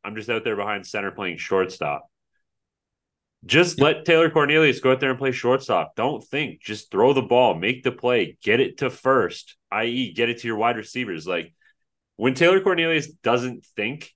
I'm 0.04 0.14
just 0.14 0.28
out 0.28 0.44
there 0.44 0.56
behind 0.56 0.86
center 0.86 1.10
playing 1.10 1.38
shortstop. 1.38 2.06
Just 3.44 3.80
let 3.80 4.04
Taylor 4.04 4.28
Cornelius 4.28 4.80
go 4.80 4.92
out 4.92 5.00
there 5.00 5.10
and 5.10 5.18
play 5.18 5.30
shortstop. 5.30 5.94
Don't 5.94 6.22
think, 6.22 6.60
just 6.60 6.90
throw 6.90 7.12
the 7.12 7.22
ball, 7.22 7.54
make 7.54 7.84
the 7.84 7.92
play, 7.92 8.36
get 8.42 8.58
it 8.60 8.78
to 8.78 8.90
first, 8.90 9.56
i.e., 9.70 10.12
get 10.12 10.28
it 10.28 10.38
to 10.38 10.48
your 10.48 10.56
wide 10.56 10.76
receivers. 10.76 11.26
Like 11.26 11.54
when 12.16 12.34
Taylor 12.34 12.60
Cornelius 12.60 13.08
doesn't 13.08 13.64
think, 13.76 14.12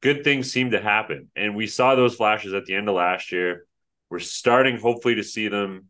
good 0.00 0.24
things 0.24 0.50
seem 0.50 0.72
to 0.72 0.80
happen. 0.80 1.30
And 1.36 1.54
we 1.54 1.66
saw 1.66 1.94
those 1.94 2.16
flashes 2.16 2.52
at 2.52 2.66
the 2.66 2.74
end 2.74 2.88
of 2.88 2.94
last 2.94 3.32
year. 3.32 3.66
We're 4.10 4.18
starting, 4.18 4.78
hopefully, 4.78 5.16
to 5.16 5.24
see 5.24 5.48
them 5.48 5.88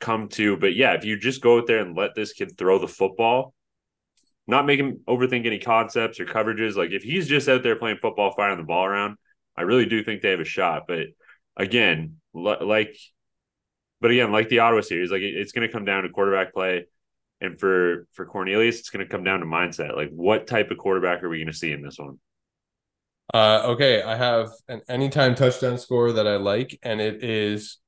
come 0.00 0.28
to. 0.28 0.56
But 0.56 0.74
yeah, 0.74 0.92
if 0.94 1.04
you 1.04 1.18
just 1.18 1.42
go 1.42 1.58
out 1.58 1.66
there 1.66 1.78
and 1.78 1.96
let 1.96 2.14
this 2.14 2.32
kid 2.32 2.56
throw 2.58 2.78
the 2.78 2.88
football, 2.88 3.54
not 4.46 4.66
make 4.66 4.80
him 4.80 5.00
overthink 5.08 5.46
any 5.46 5.58
concepts 5.58 6.20
or 6.20 6.26
coverages, 6.26 6.76
like 6.76 6.90
if 6.90 7.02
he's 7.02 7.28
just 7.28 7.48
out 7.48 7.62
there 7.62 7.76
playing 7.76 7.98
football, 8.02 8.32
firing 8.32 8.58
the 8.58 8.64
ball 8.64 8.84
around, 8.84 9.16
I 9.56 9.62
really 9.62 9.86
do 9.86 10.02
think 10.02 10.20
they 10.20 10.30
have 10.30 10.40
a 10.40 10.44
shot. 10.44 10.84
But 10.88 11.06
again, 11.56 12.16
like, 12.34 12.96
but 14.00 14.10
again, 14.10 14.32
like 14.32 14.48
the 14.48 14.60
Ottawa 14.60 14.80
series, 14.80 15.10
like 15.10 15.22
it's 15.22 15.52
going 15.52 15.66
to 15.66 15.72
come 15.72 15.84
down 15.84 16.02
to 16.02 16.08
quarterback 16.08 16.52
play. 16.52 16.86
And 17.42 17.58
for 17.58 18.06
for 18.12 18.24
Cornelius, 18.24 18.78
it's 18.78 18.90
going 18.90 19.04
to 19.04 19.10
come 19.10 19.24
down 19.24 19.40
to 19.40 19.46
mindset. 19.46 19.96
Like, 19.96 20.10
what 20.10 20.46
type 20.46 20.70
of 20.70 20.78
quarterback 20.78 21.24
are 21.24 21.28
we 21.28 21.38
going 21.38 21.48
to 21.48 21.52
see 21.52 21.72
in 21.72 21.82
this 21.82 21.98
one? 21.98 22.20
Uh, 23.34 23.62
okay, 23.64 24.00
I 24.00 24.14
have 24.14 24.50
an 24.68 24.82
anytime 24.88 25.34
touchdown 25.34 25.76
score 25.76 26.12
that 26.12 26.26
I 26.26 26.36
like, 26.36 26.78
and 26.84 27.00
it 27.00 27.24
is 27.24 27.78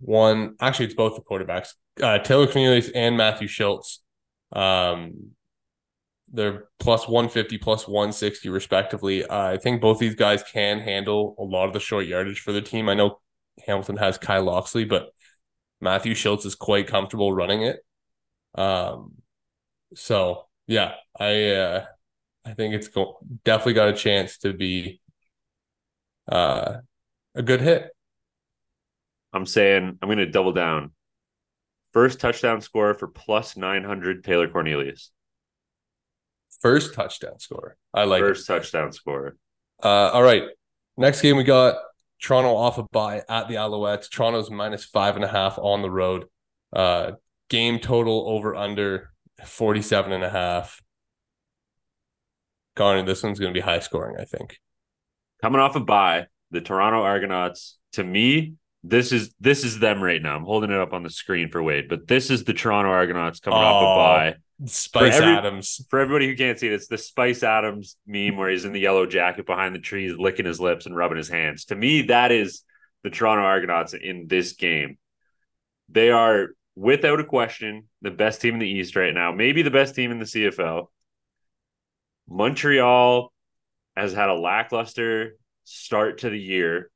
one. 0.00 0.56
Actually, 0.58 0.86
it's 0.86 0.94
both 0.94 1.16
the 1.16 1.22
quarterbacks, 1.22 1.74
uh, 2.02 2.18
Taylor 2.18 2.46
Cornelius 2.46 2.88
and 2.94 3.18
Matthew 3.18 3.46
Shiltz. 3.46 3.98
Um, 4.52 5.32
they're 6.32 6.64
plus 6.80 7.06
150, 7.06 7.58
plus 7.58 7.86
160, 7.86 8.48
respectively. 8.48 9.22
Uh, 9.24 9.52
I 9.52 9.58
think 9.58 9.82
both 9.82 9.98
these 9.98 10.14
guys 10.14 10.42
can 10.42 10.80
handle 10.80 11.34
a 11.38 11.42
lot 11.42 11.66
of 11.66 11.74
the 11.74 11.80
short 11.80 12.06
yardage 12.06 12.40
for 12.40 12.52
the 12.52 12.62
team. 12.62 12.88
I 12.88 12.94
know 12.94 13.20
Hamilton 13.66 13.98
has 13.98 14.16
Kai 14.16 14.38
Locksley, 14.38 14.84
but 14.84 15.10
Matthew 15.82 16.14
Shiltz 16.14 16.46
is 16.46 16.54
quite 16.54 16.86
comfortable 16.86 17.32
running 17.32 17.62
it. 17.62 17.84
Um, 18.54 19.14
so 19.94 20.46
yeah, 20.66 20.94
I 21.18 21.50
uh, 21.50 21.84
I 22.44 22.54
think 22.54 22.74
it's 22.74 22.88
go- 22.88 23.18
definitely 23.44 23.74
got 23.74 23.88
a 23.88 23.94
chance 23.94 24.38
to 24.38 24.52
be 24.52 25.00
uh, 26.30 26.76
a 27.34 27.42
good 27.42 27.60
hit. 27.60 27.90
I'm 29.32 29.46
saying 29.46 29.98
I'm 30.00 30.08
going 30.08 30.18
to 30.18 30.26
double 30.26 30.52
down. 30.52 30.92
First 31.92 32.20
touchdown 32.20 32.60
score 32.60 32.94
for 32.94 33.08
plus 33.08 33.56
900 33.56 34.24
Taylor 34.24 34.48
Cornelius. 34.48 35.10
First 36.60 36.94
touchdown 36.94 37.38
score. 37.38 37.76
I 37.92 38.04
like 38.04 38.20
First 38.20 38.48
it. 38.48 38.52
touchdown 38.52 38.92
score. 38.92 39.36
Uh, 39.82 40.10
all 40.10 40.22
right. 40.22 40.44
Next 40.96 41.20
game 41.20 41.36
we 41.36 41.44
got 41.44 41.76
Toronto 42.20 42.56
off 42.56 42.78
a 42.78 42.84
bye 42.84 43.22
at 43.28 43.48
the 43.48 43.54
Alouettes. 43.56 44.10
Toronto's 44.10 44.50
minus 44.50 44.84
five 44.84 45.16
and 45.16 45.24
a 45.24 45.28
half 45.28 45.58
on 45.58 45.82
the 45.82 45.90
road. 45.90 46.24
Uh, 46.72 47.12
game 47.48 47.78
total 47.78 48.28
over 48.28 48.54
under 48.54 49.10
47 49.44 50.12
and 50.12 50.24
a 50.24 50.30
half. 50.30 50.82
Garner, 52.76 53.04
this 53.04 53.22
one's 53.22 53.38
going 53.38 53.52
to 53.52 53.58
be 53.58 53.64
high 53.64 53.78
scoring, 53.78 54.16
I 54.18 54.24
think. 54.24 54.58
Coming 55.40 55.60
off 55.60 55.76
a 55.76 55.80
bye, 55.80 56.26
the 56.50 56.60
Toronto 56.60 57.02
Argonauts, 57.02 57.78
to 57.92 58.02
me, 58.02 58.54
this 58.82 59.12
is 59.12 59.34
this 59.40 59.64
is 59.64 59.78
them 59.78 60.02
right 60.02 60.20
now. 60.20 60.36
I'm 60.36 60.44
holding 60.44 60.70
it 60.70 60.78
up 60.78 60.92
on 60.92 61.02
the 61.02 61.10
screen 61.10 61.48
for 61.50 61.62
Wade, 61.62 61.88
but 61.88 62.06
this 62.06 62.30
is 62.30 62.44
the 62.44 62.52
Toronto 62.52 62.90
Argonauts 62.90 63.40
coming 63.40 63.58
oh, 63.58 63.62
off 63.62 63.82
a 63.82 63.86
oh, 63.86 63.96
bye. 63.96 64.36
Spice 64.66 65.14
every, 65.14 65.32
Adams. 65.32 65.84
For 65.88 65.98
everybody 65.98 66.28
who 66.28 66.36
can't 66.36 66.58
see 66.58 66.68
it, 66.68 66.74
it's 66.74 66.86
the 66.86 66.98
Spice 66.98 67.42
Adams 67.42 67.96
meme 68.06 68.36
where 68.36 68.50
he's 68.50 68.64
in 68.64 68.72
the 68.72 68.80
yellow 68.80 69.06
jacket 69.06 69.46
behind 69.46 69.74
the 69.74 69.80
trees, 69.80 70.16
licking 70.16 70.46
his 70.46 70.60
lips 70.60 70.86
and 70.86 70.94
rubbing 70.94 71.16
his 71.16 71.28
hands. 71.28 71.64
To 71.66 71.74
me, 71.74 72.02
that 72.02 72.30
is 72.30 72.62
the 73.02 73.10
Toronto 73.10 73.42
Argonauts 73.42 73.94
in 73.94 74.26
this 74.28 74.52
game. 74.52 74.98
They 75.88 76.10
are, 76.10 76.48
without 76.76 77.20
a 77.20 77.24
question, 77.24 77.88
the 78.02 78.10
best 78.10 78.40
team 78.40 78.54
in 78.54 78.60
the 78.60 78.68
East 78.68 78.96
right 78.96 79.14
now, 79.14 79.32
maybe 79.32 79.62
the 79.62 79.70
best 79.70 79.94
team 79.94 80.10
in 80.10 80.18
the 80.18 80.24
CFL. 80.24 80.86
Montreal 82.28 83.32
has 83.96 84.12
had 84.12 84.28
a 84.28 84.34
lackluster 84.34 85.36
start 85.64 86.18
to 86.18 86.30
the 86.30 86.38
year 86.38 86.90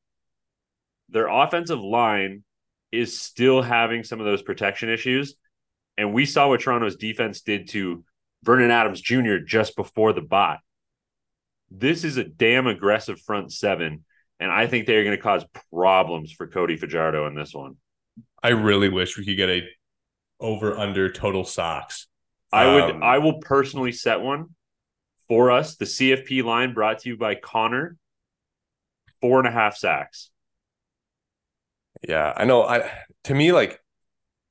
their 1.08 1.28
offensive 1.28 1.80
line 1.80 2.44
is 2.92 3.18
still 3.18 3.62
having 3.62 4.04
some 4.04 4.20
of 4.20 4.26
those 4.26 4.42
protection 4.42 4.88
issues. 4.88 5.34
And 5.96 6.12
we 6.12 6.26
saw 6.26 6.48
what 6.48 6.60
Toronto's 6.60 6.96
defense 6.96 7.40
did 7.40 7.68
to 7.70 8.04
Vernon 8.44 8.70
Adams 8.70 9.00
Jr. 9.00 9.38
just 9.44 9.76
before 9.76 10.12
the 10.12 10.20
bot. 10.20 10.58
This 11.70 12.04
is 12.04 12.16
a 12.16 12.24
damn 12.24 12.66
aggressive 12.66 13.20
front 13.20 13.52
seven, 13.52 14.04
and 14.40 14.50
I 14.50 14.66
think 14.66 14.86
they're 14.86 15.04
going 15.04 15.16
to 15.16 15.22
cause 15.22 15.44
problems 15.70 16.32
for 16.32 16.46
Cody 16.46 16.76
Fajardo 16.76 17.26
in 17.26 17.34
this 17.34 17.52
one. 17.52 17.76
I 18.42 18.50
really 18.50 18.88
wish 18.88 19.16
we 19.16 19.24
could 19.24 19.36
get 19.36 19.50
a 19.50 19.62
over 20.40 20.76
under 20.76 21.10
total 21.10 21.44
socks. 21.44 22.06
I 22.52 22.74
would 22.74 22.84
um, 22.84 23.02
I 23.02 23.18
will 23.18 23.40
personally 23.40 23.92
set 23.92 24.20
one 24.20 24.54
for 25.28 25.50
us. 25.50 25.76
The 25.76 25.84
CFP 25.84 26.42
line 26.42 26.72
brought 26.74 27.00
to 27.00 27.10
you 27.10 27.16
by 27.16 27.34
Connor. 27.34 27.96
Four 29.20 29.40
and 29.40 29.48
a 29.48 29.50
half 29.50 29.76
sacks. 29.76 30.30
Yeah, 32.06 32.32
I 32.36 32.44
know. 32.44 32.62
I 32.62 32.88
to 33.24 33.34
me, 33.34 33.52
like, 33.52 33.80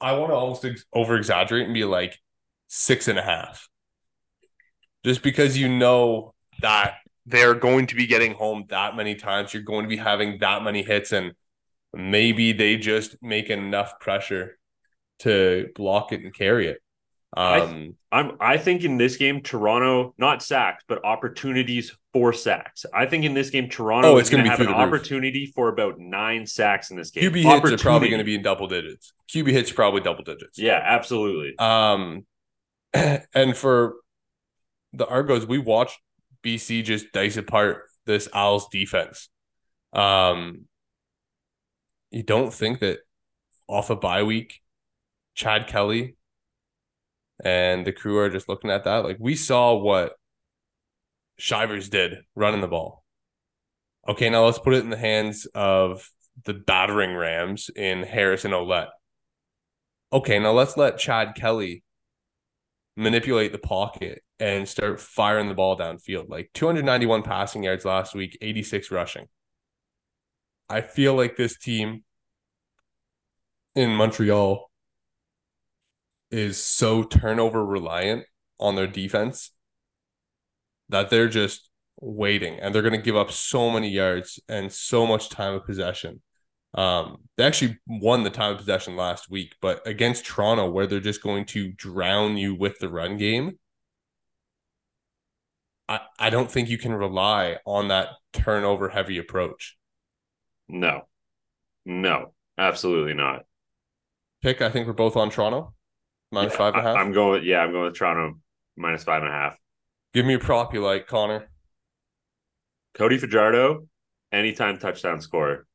I 0.01 0.13
want 0.13 0.31
to 0.31 0.35
almost 0.35 0.65
ex- 0.65 0.85
over 0.93 1.15
exaggerate 1.15 1.65
and 1.65 1.73
be 1.73 1.85
like 1.85 2.19
six 2.67 3.07
and 3.07 3.17
a 3.17 3.21
half, 3.21 3.69
just 5.05 5.23
because 5.23 5.57
you 5.57 5.69
know 5.69 6.33
that 6.61 6.95
they're 7.25 7.53
going 7.53 7.87
to 7.87 7.95
be 7.95 8.07
getting 8.07 8.33
home 8.33 8.65
that 8.69 8.95
many 8.97 9.15
times. 9.15 9.53
You're 9.53 9.63
going 9.63 9.83
to 9.83 9.89
be 9.89 9.97
having 9.97 10.39
that 10.39 10.63
many 10.63 10.83
hits, 10.83 11.13
and 11.13 11.31
maybe 11.93 12.53
they 12.53 12.77
just 12.77 13.17
make 13.21 13.49
enough 13.49 13.99
pressure 13.99 14.57
to 15.19 15.69
block 15.75 16.11
it 16.11 16.21
and 16.21 16.33
carry 16.33 16.67
it. 16.67 16.81
Um, 17.35 17.95
I, 18.11 18.21
am 18.21 18.37
I 18.39 18.57
think 18.57 18.83
in 18.83 18.97
this 18.97 19.17
game, 19.17 19.41
Toronto 19.41 20.13
not 20.17 20.41
sacks, 20.41 20.83
but 20.87 21.03
opportunities 21.03 21.95
for 22.13 22.31
sacks. 22.31 22.85
I 22.93 23.05
think 23.05 23.25
in 23.25 23.33
this 23.33 23.49
game, 23.49 23.69
Toronto 23.69 24.13
oh, 24.13 24.17
it's 24.17 24.29
going 24.29 24.43
to 24.43 24.49
have 24.49 24.61
an 24.61 24.69
opportunity 24.69 25.51
for 25.53 25.67
about 25.67 25.99
nine 25.99 26.47
sacks 26.47 26.89
in 26.89 26.97
this 26.97 27.11
game. 27.11 27.29
QB 27.29 27.43
hits 27.43 27.71
are 27.71 27.77
probably 27.77 28.09
going 28.09 28.19
to 28.19 28.25
be 28.25 28.35
in 28.35 28.41
double 28.41 28.67
digits. 28.67 29.11
QB 29.29 29.51
hits 29.51 29.71
probably 29.71 30.01
double 30.01 30.23
digits. 30.23 30.57
Yeah, 30.57 30.81
absolutely. 30.81 31.57
Um, 31.59 32.25
and 32.93 33.55
for 33.55 33.95
the 34.93 35.05
Argos, 35.05 35.45
we 35.45 35.57
watched 35.57 35.99
BC 36.43 36.85
just 36.85 37.11
dice 37.11 37.35
apart 37.35 37.83
this 38.05 38.29
Als 38.33 38.67
defense. 38.69 39.29
Um, 39.91 40.65
you 42.11 42.23
don't 42.23 42.53
think 42.53 42.79
that 42.79 42.99
off 43.67 43.89
a 43.89 43.95
bye 43.95 44.23
week, 44.23 44.61
Chad 45.35 45.67
Kelly 45.67 46.15
and 47.43 47.85
the 47.85 47.91
crew 47.91 48.17
are 48.19 48.29
just 48.29 48.49
looking 48.49 48.71
at 48.71 48.85
that. 48.85 49.03
Like 49.03 49.17
we 49.19 49.35
saw 49.35 49.75
what 49.75 50.13
Shivers 51.37 51.89
did 51.89 52.19
running 52.35 52.61
the 52.61 52.67
ball. 52.67 53.03
Okay, 54.07 54.29
now 54.29 54.45
let's 54.45 54.59
put 54.59 54.73
it 54.73 54.83
in 54.83 54.89
the 54.89 54.97
hands 54.97 55.45
of 55.53 56.09
the 56.45 56.53
battering 56.53 57.13
Rams 57.13 57.69
in 57.75 58.03
Harris 58.03 58.45
and 58.45 58.53
Ouellette. 58.53 58.89
Okay, 60.13 60.39
now 60.39 60.51
let's 60.51 60.77
let 60.77 60.97
Chad 60.97 61.35
Kelly 61.35 61.83
manipulate 62.95 63.51
the 63.51 63.57
pocket 63.57 64.23
and 64.39 64.67
start 64.67 65.01
firing 65.01 65.49
the 65.49 65.53
ball 65.53 65.77
downfield. 65.77 66.29
Like 66.29 66.49
291 66.53 67.23
passing 67.23 67.63
yards 67.63 67.85
last 67.85 68.15
week, 68.15 68.37
86 68.41 68.89
rushing. 68.91 69.27
I 70.69 70.81
feel 70.81 71.15
like 71.15 71.37
this 71.37 71.57
team 71.57 72.03
in 73.75 73.95
Montreal 73.95 74.69
is 76.31 76.61
so 76.61 77.03
turnover 77.03 77.65
reliant 77.65 78.25
on 78.59 78.75
their 78.75 78.87
defense 78.87 79.51
that 80.89 81.09
they're 81.09 81.29
just 81.29 81.69
waiting 82.01 82.59
and 82.59 82.73
they're 82.73 82.81
going 82.81 82.93
to 82.93 82.97
give 82.97 83.15
up 83.15 83.31
so 83.31 83.69
many 83.69 83.89
yards 83.89 84.39
and 84.49 84.71
so 84.71 85.07
much 85.07 85.29
time 85.29 85.53
of 85.53 85.65
possession. 85.65 86.21
Um, 86.73 87.17
they 87.37 87.43
actually 87.43 87.79
won 87.87 88.23
the 88.23 88.29
time 88.29 88.51
of 88.51 88.57
possession 88.57 88.95
last 88.95 89.29
week, 89.29 89.55
but 89.61 89.85
against 89.87 90.25
Toronto, 90.25 90.69
where 90.69 90.85
they're 90.85 90.99
just 90.99 91.23
going 91.23 91.45
to 91.45 91.71
drown 91.71 92.37
you 92.37 92.53
with 92.53 92.79
the 92.79 92.89
run 92.89 93.17
game, 93.17 93.57
I, 95.87 96.01
I 96.19 96.29
don't 96.29 96.51
think 96.51 96.69
you 96.69 96.77
can 96.77 96.93
rely 96.93 97.57
on 97.65 97.87
that 97.87 98.09
turnover 98.33 98.89
heavy 98.89 99.17
approach. 99.17 99.76
No, 100.69 101.07
no, 101.85 102.33
absolutely 102.57 103.13
not. 103.13 103.45
Pick, 104.41 104.61
I 104.61 104.69
think 104.69 104.87
we're 104.87 104.93
both 104.93 105.15
on 105.15 105.29
Toronto. 105.29 105.73
Minus 106.31 106.53
yeah, 106.53 106.57
five 106.57 106.73
and 106.75 106.85
a 106.85 106.89
half. 106.89 106.97
I'm 106.97 107.13
going. 107.13 107.43
Yeah, 107.45 107.59
I'm 107.59 107.71
going 107.71 107.85
with 107.85 107.95
Toronto 107.95 108.39
minus 108.75 109.03
five 109.03 109.23
and 109.23 109.31
a 109.31 109.35
half. 109.35 109.57
Give 110.13 110.25
me 110.25 110.33
a 110.33 110.39
prop 110.39 110.73
you 110.73 110.83
like, 110.83 111.07
Connor. 111.07 111.49
Cody 112.93 113.17
Fajardo, 113.17 113.87
anytime 114.31 114.77
touchdown 114.77 115.21
scorer. 115.21 115.65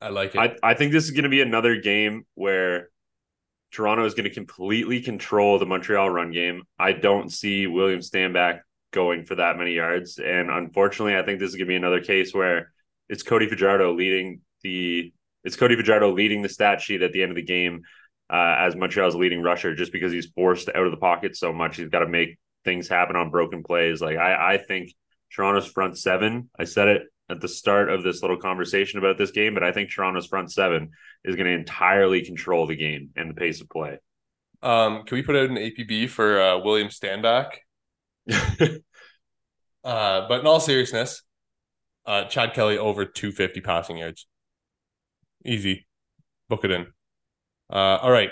I 0.00 0.08
like 0.08 0.34
it. 0.34 0.38
I, 0.38 0.56
I 0.62 0.74
think 0.74 0.92
this 0.92 1.04
is 1.04 1.10
going 1.10 1.24
to 1.24 1.28
be 1.28 1.40
another 1.40 1.80
game 1.80 2.26
where 2.34 2.88
Toronto 3.70 4.04
is 4.04 4.14
going 4.14 4.28
to 4.28 4.34
completely 4.34 5.00
control 5.00 5.58
the 5.58 5.66
Montreal 5.66 6.10
run 6.10 6.32
game. 6.32 6.62
I 6.78 6.92
don't 6.92 7.30
see 7.30 7.66
William 7.66 8.00
Stanback 8.00 8.60
going 8.92 9.24
for 9.24 9.34
that 9.36 9.58
many 9.58 9.74
yards. 9.74 10.18
And 10.18 10.50
unfortunately, 10.50 11.16
I 11.16 11.22
think 11.22 11.38
this 11.38 11.50
is 11.50 11.56
going 11.56 11.66
to 11.66 11.70
be 11.70 11.76
another 11.76 12.00
case 12.00 12.34
where 12.34 12.72
it's 13.08 13.22
Cody 13.22 13.48
Fajardo 13.48 13.94
leading 13.94 14.40
the 14.62 15.12
it's 15.44 15.56
Cody 15.56 15.76
Fajardo 15.76 16.12
leading 16.12 16.42
the 16.42 16.48
stat 16.48 16.80
sheet 16.80 17.02
at 17.02 17.12
the 17.12 17.22
end 17.22 17.30
of 17.30 17.36
the 17.36 17.42
game 17.42 17.82
uh, 18.28 18.56
as 18.58 18.74
Montreal's 18.74 19.14
leading 19.14 19.42
rusher 19.42 19.74
just 19.74 19.92
because 19.92 20.12
he's 20.12 20.26
forced 20.26 20.68
out 20.68 20.84
of 20.84 20.90
the 20.90 20.96
pocket 20.96 21.36
so 21.36 21.52
much. 21.52 21.76
He's 21.76 21.88
got 21.88 22.00
to 22.00 22.08
make 22.08 22.38
things 22.64 22.88
happen 22.88 23.14
on 23.16 23.30
broken 23.30 23.62
plays. 23.62 24.00
Like 24.00 24.16
I, 24.16 24.54
I 24.54 24.58
think 24.58 24.92
Toronto's 25.32 25.68
front 25.68 25.98
seven, 25.98 26.50
I 26.58 26.64
said 26.64 26.88
it 26.88 27.02
at 27.28 27.40
the 27.40 27.48
start 27.48 27.90
of 27.90 28.02
this 28.02 28.22
little 28.22 28.36
conversation 28.36 28.98
about 28.98 29.18
this 29.18 29.30
game, 29.30 29.54
but 29.54 29.62
I 29.62 29.72
think 29.72 29.90
Toronto's 29.90 30.26
front 30.26 30.52
seven 30.52 30.90
is 31.24 31.36
going 31.36 31.46
to 31.46 31.52
entirely 31.52 32.24
control 32.24 32.66
the 32.66 32.76
game 32.76 33.10
and 33.16 33.30
the 33.30 33.34
pace 33.34 33.60
of 33.60 33.68
play. 33.68 33.98
Um, 34.62 35.04
can 35.04 35.16
we 35.16 35.22
put 35.22 35.36
out 35.36 35.50
an 35.50 35.56
APB 35.56 36.08
for 36.08 36.40
uh, 36.40 36.58
William 36.58 36.88
Stanback? 36.88 37.50
uh, 38.30 38.78
but 40.28 40.40
in 40.40 40.46
all 40.46 40.60
seriousness, 40.60 41.22
uh, 42.06 42.24
Chad 42.24 42.54
Kelly 42.54 42.78
over 42.78 43.04
250 43.04 43.60
passing 43.60 43.98
yards. 43.98 44.26
Easy. 45.44 45.86
Book 46.48 46.64
it 46.64 46.70
in. 46.70 46.86
Uh, 47.70 47.98
all 48.00 48.10
right. 48.10 48.30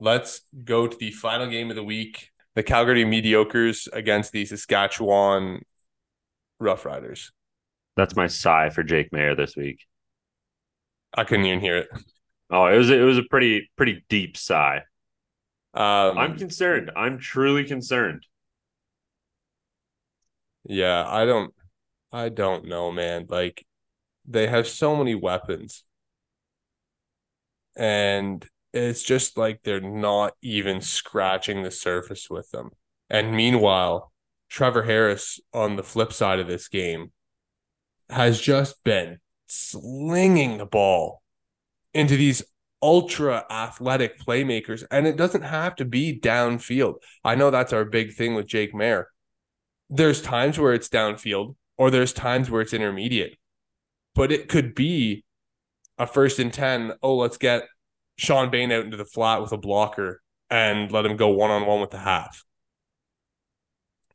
Let's 0.00 0.42
go 0.64 0.86
to 0.86 0.96
the 0.96 1.10
final 1.10 1.46
game 1.46 1.70
of 1.70 1.76
the 1.76 1.84
week. 1.84 2.30
The 2.54 2.62
Calgary 2.62 3.04
Mediocres 3.04 3.88
against 3.92 4.32
the 4.32 4.44
Saskatchewan 4.44 5.62
Roughriders. 6.60 7.30
That's 7.96 8.16
my 8.16 8.26
sigh 8.26 8.70
for 8.70 8.82
Jake 8.82 9.10
Maier 9.10 9.36
this 9.36 9.56
week. 9.56 9.80
I 11.14 11.24
couldn't 11.24 11.46
even 11.46 11.60
hear 11.60 11.78
it. 11.78 11.88
Oh, 12.50 12.66
it 12.66 12.76
was 12.76 12.90
it 12.90 13.00
was 13.00 13.16
a 13.16 13.22
pretty 13.22 13.70
pretty 13.76 14.04
deep 14.10 14.36
sigh. 14.36 14.82
Um, 15.74 16.18
I'm 16.18 16.36
concerned. 16.36 16.90
I'm 16.94 17.18
truly 17.18 17.64
concerned. 17.64 18.26
Yeah, 20.64 21.06
I 21.06 21.24
don't 21.24 21.54
I 22.12 22.28
don't 22.28 22.66
know, 22.66 22.92
man. 22.92 23.26
Like 23.28 23.64
they 24.26 24.46
have 24.46 24.66
so 24.66 24.94
many 24.96 25.14
weapons. 25.14 25.84
And 27.76 28.46
it's 28.72 29.02
just 29.02 29.38
like 29.38 29.62
they're 29.62 29.80
not 29.80 30.34
even 30.42 30.80
scratching 30.80 31.62
the 31.62 31.70
surface 31.70 32.28
with 32.28 32.50
them. 32.50 32.70
And 33.08 33.34
meanwhile, 33.34 34.12
Trevor 34.50 34.82
Harris 34.82 35.40
on 35.54 35.76
the 35.76 35.82
flip 35.82 36.12
side 36.12 36.38
of 36.38 36.46
this 36.46 36.68
game 36.68 37.12
has 38.10 38.40
just 38.40 38.84
been 38.84 39.18
slinging 39.46 40.58
the 40.58 40.66
ball 40.66 41.22
into 41.94 42.16
these 42.16 42.42
ultra 42.82 43.46
athletic 43.50 44.18
playmakers. 44.18 44.84
And 44.90 45.06
it 45.06 45.16
doesn't 45.16 45.42
have 45.42 45.76
to 45.76 45.86
be 45.86 46.18
downfield. 46.18 46.96
I 47.24 47.34
know 47.36 47.50
that's 47.50 47.72
our 47.72 47.86
big 47.86 48.12
thing 48.12 48.34
with 48.34 48.46
Jake 48.46 48.74
Maier. 48.74 49.04
There's 49.88 50.20
times 50.20 50.58
where 50.58 50.74
it's 50.74 50.88
downfield 50.88 51.54
or 51.82 51.90
there's 51.90 52.12
times 52.12 52.48
where 52.48 52.60
it's 52.60 52.72
intermediate, 52.72 53.36
but 54.14 54.30
it 54.30 54.48
could 54.48 54.72
be 54.72 55.24
a 55.98 56.06
first 56.06 56.38
and 56.38 56.52
10. 56.52 56.92
Oh, 57.02 57.16
let's 57.16 57.38
get 57.38 57.64
Shawn 58.14 58.50
Bane 58.50 58.70
out 58.70 58.84
into 58.84 58.96
the 58.96 59.04
flat 59.04 59.42
with 59.42 59.50
a 59.50 59.56
blocker 59.58 60.22
and 60.48 60.92
let 60.92 61.04
him 61.04 61.16
go 61.16 61.30
one 61.30 61.50
on 61.50 61.66
one 61.66 61.80
with 61.80 61.90
the 61.90 61.98
half. 61.98 62.44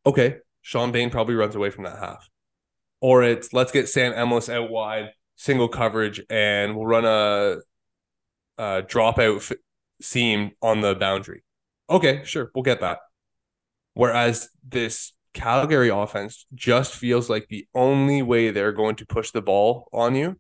Okay. 0.06 0.38
Shawn 0.62 0.94
Bane 0.94 1.10
probably 1.10 1.36
runs 1.36 1.56
away 1.56 1.70
from 1.70 1.84
that 1.84 2.00
half. 2.00 2.30
Or 3.02 3.22
it's 3.22 3.52
let's 3.52 3.74
get 3.74 3.90
Sam 3.90 4.14
Emilus 4.14 4.48
out 4.48 4.70
wide, 4.70 5.10
single 5.36 5.68
coverage, 5.68 6.22
and 6.30 6.74
we'll 6.74 6.86
run 6.86 7.04
a 7.04 7.58
uh, 8.58 8.82
dropout 8.84 9.52
f- 9.52 9.58
seam 10.02 10.52
on 10.62 10.80
the 10.80 10.96
boundary. 10.96 11.44
Okay, 11.90 12.22
sure, 12.24 12.50
we'll 12.56 12.64
get 12.64 12.80
that. 12.80 13.00
Whereas 13.94 14.48
this 14.66 15.12
Calgary 15.38 15.90
offense 15.90 16.48
just 16.56 16.96
feels 16.96 17.30
like 17.30 17.48
the 17.48 17.68
only 17.76 18.24
way 18.24 18.50
they're 18.50 18.72
going 18.72 18.96
to 18.96 19.06
push 19.06 19.30
the 19.30 19.42
ball 19.42 19.88
on 19.94 20.16
you 20.16 20.36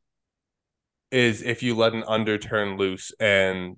is 1.11 1.43
if 1.43 1.61
you 1.61 1.75
let 1.75 1.93
an 1.93 2.03
under 2.07 2.39
turn 2.39 2.77
loose 2.77 3.11
and 3.19 3.77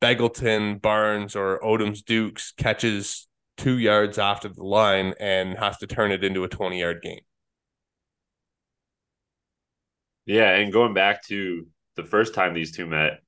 Begelton, 0.00 0.80
Barnes, 0.80 1.34
or 1.34 1.60
Odoms 1.60 2.04
Dukes 2.04 2.52
catches 2.56 3.26
two 3.56 3.76
yards 3.78 4.18
after 4.18 4.48
the 4.48 4.62
line 4.62 5.14
and 5.18 5.58
has 5.58 5.78
to 5.78 5.88
turn 5.88 6.12
it 6.12 6.22
into 6.22 6.44
a 6.44 6.48
20 6.48 6.78
yard 6.78 7.02
game. 7.02 7.20
Yeah, 10.26 10.54
and 10.54 10.72
going 10.72 10.94
back 10.94 11.24
to 11.26 11.66
the 11.96 12.04
first 12.04 12.34
time 12.34 12.54
these 12.54 12.70
two 12.70 12.86
met, 12.86 13.18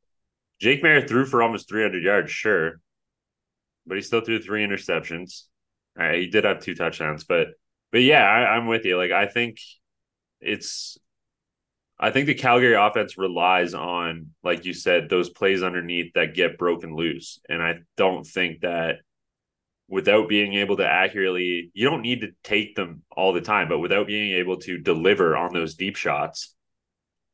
Jake 0.60 0.84
Maier 0.84 1.06
threw 1.06 1.26
for 1.26 1.42
almost 1.42 1.68
300 1.68 2.00
yards, 2.04 2.30
sure, 2.30 2.80
but 3.88 3.96
he 3.96 4.02
still 4.02 4.20
threw 4.20 4.40
three 4.40 4.64
interceptions. 4.64 5.48
Right, 5.96 6.20
he 6.20 6.26
did 6.28 6.44
have 6.44 6.60
two 6.60 6.74
touchdowns, 6.74 7.24
but 7.24 7.48
but 7.90 8.02
yeah, 8.02 8.24
I, 8.24 8.56
I'm 8.56 8.66
with 8.66 8.84
you. 8.84 8.96
Like 8.96 9.10
I 9.10 9.26
think 9.26 9.58
it's 10.40 10.98
I 12.02 12.10
think 12.10 12.26
the 12.26 12.34
Calgary 12.34 12.74
offense 12.74 13.16
relies 13.16 13.74
on, 13.74 14.30
like 14.42 14.64
you 14.64 14.72
said, 14.74 15.08
those 15.08 15.30
plays 15.30 15.62
underneath 15.62 16.14
that 16.14 16.34
get 16.34 16.58
broken 16.58 16.96
loose. 16.96 17.38
And 17.48 17.62
I 17.62 17.76
don't 17.96 18.26
think 18.26 18.62
that 18.62 18.96
without 19.86 20.28
being 20.28 20.54
able 20.54 20.78
to 20.78 20.88
accurately, 20.88 21.70
you 21.74 21.88
don't 21.88 22.02
need 22.02 22.22
to 22.22 22.32
take 22.42 22.74
them 22.74 23.02
all 23.14 23.32
the 23.32 23.40
time, 23.40 23.68
but 23.68 23.78
without 23.78 24.08
being 24.08 24.32
able 24.32 24.56
to 24.56 24.78
deliver 24.78 25.36
on 25.36 25.52
those 25.52 25.76
deep 25.76 25.94
shots, 25.94 26.56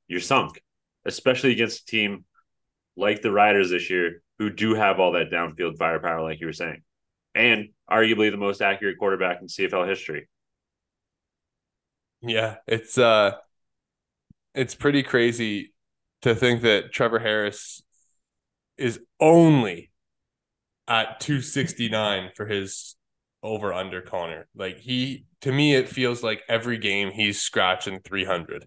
you're 0.07 0.21
sunk, 0.21 0.61
especially 1.07 1.53
against 1.53 1.83
a 1.83 1.87
team 1.87 2.25
like 2.95 3.23
the 3.23 3.33
Riders 3.33 3.71
this 3.71 3.89
year, 3.89 4.23
who 4.39 4.51
do 4.51 4.75
have 4.75 5.01
all 5.01 5.13
that 5.13 5.31
downfield 5.31 5.79
firepower, 5.79 6.23
like 6.23 6.41
you 6.41 6.47
were 6.47 6.53
saying, 6.53 6.83
and 7.39 7.69
arguably 7.91 8.31
the 8.31 8.37
most 8.37 8.61
accurate 8.61 8.99
quarterback 8.99 9.41
in 9.41 9.49
CFL 9.49 9.85
history. 9.85 10.29
Yeah, 12.21 12.57
it's 12.67 12.99
uh 12.99 13.33
it's 14.55 14.75
pretty 14.75 15.03
crazy 15.03 15.73
to 16.23 16.35
think 16.35 16.63
that 16.63 16.93
Trevor 16.93 17.19
Harris 17.19 17.83
is 18.77 19.01
only 19.21 19.91
at 20.89 21.21
269 21.21 22.31
for 22.37 22.47
his 22.47 22.97
over 23.43 23.73
under 23.73 24.03
Connor. 24.03 24.49
Like 24.57 24.79
he 24.81 25.27
to 25.43 25.53
me 25.53 25.75
it 25.75 25.89
feels 25.89 26.23
like 26.23 26.43
every 26.49 26.79
game 26.79 27.13
he's 27.13 27.41
scratching 27.41 28.01
300. 28.01 28.67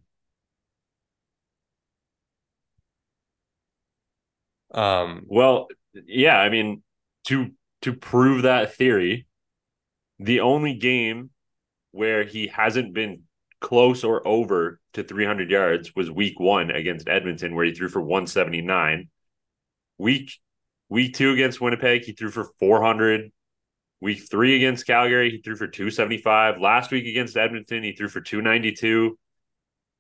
Um, 4.73 5.23
well, 5.27 5.67
yeah, 5.93 6.37
I 6.37 6.49
mean, 6.49 6.83
to 7.25 7.51
to 7.81 7.93
prove 7.93 8.43
that 8.43 8.75
theory, 8.75 9.25
the 10.19 10.41
only 10.41 10.75
game 10.75 11.31
where 11.91 12.23
he 12.23 12.47
hasn't 12.47 12.93
been 12.93 13.23
close 13.59 14.03
or 14.03 14.27
over 14.27 14.79
to 14.93 15.03
300 15.03 15.49
yards 15.49 15.95
was 15.95 16.09
week 16.09 16.39
1 16.39 16.71
against 16.71 17.07
Edmonton 17.07 17.55
where 17.55 17.65
he 17.65 17.73
threw 17.73 17.89
for 17.89 18.01
179. 18.01 19.09
Week 19.97 20.31
week 20.89 21.15
2 21.15 21.31
against 21.31 21.61
Winnipeg, 21.61 22.03
he 22.03 22.13
threw 22.13 22.29
for 22.29 22.49
400. 22.59 23.31
Week 24.01 24.19
3 24.29 24.55
against 24.55 24.87
Calgary, 24.87 25.29
he 25.29 25.37
threw 25.37 25.55
for 25.55 25.67
275. 25.67 26.59
Last 26.59 26.91
week 26.91 27.05
against 27.05 27.37
Edmonton, 27.37 27.83
he 27.83 27.93
threw 27.93 28.09
for 28.09 28.19
292. 28.19 29.17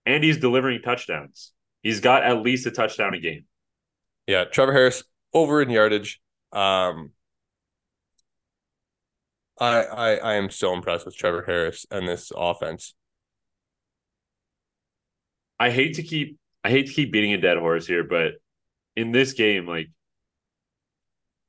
And 0.07 0.23
he's 0.23 0.37
delivering 0.37 0.81
touchdowns. 0.81 1.53
He's 1.83 1.99
got 1.99 2.23
at 2.23 2.41
least 2.41 2.65
a 2.65 2.71
touchdown 2.71 3.13
a 3.13 3.19
game. 3.19 3.45
Yeah, 4.25 4.45
Trevor 4.45 4.73
Harris 4.73 5.03
over 5.33 5.61
in 5.61 5.69
yardage. 5.69 6.19
Um, 6.51 7.11
I 9.61 9.83
I 9.83 10.15
I 10.15 10.33
am 10.33 10.49
so 10.49 10.73
impressed 10.73 11.05
with 11.05 11.15
Trevor 11.15 11.43
Harris 11.43 11.85
and 11.91 12.07
this 12.07 12.31
offense. 12.35 12.95
I 15.59 15.69
hate 15.69 15.95
to 15.95 16.03
keep 16.03 16.37
I 16.63 16.71
hate 16.71 16.87
to 16.87 16.93
keep 16.93 17.11
beating 17.11 17.33
a 17.33 17.37
dead 17.37 17.57
horse 17.57 17.85
here, 17.85 18.03
but 18.03 18.33
in 18.95 19.11
this 19.11 19.33
game, 19.33 19.67
like 19.67 19.89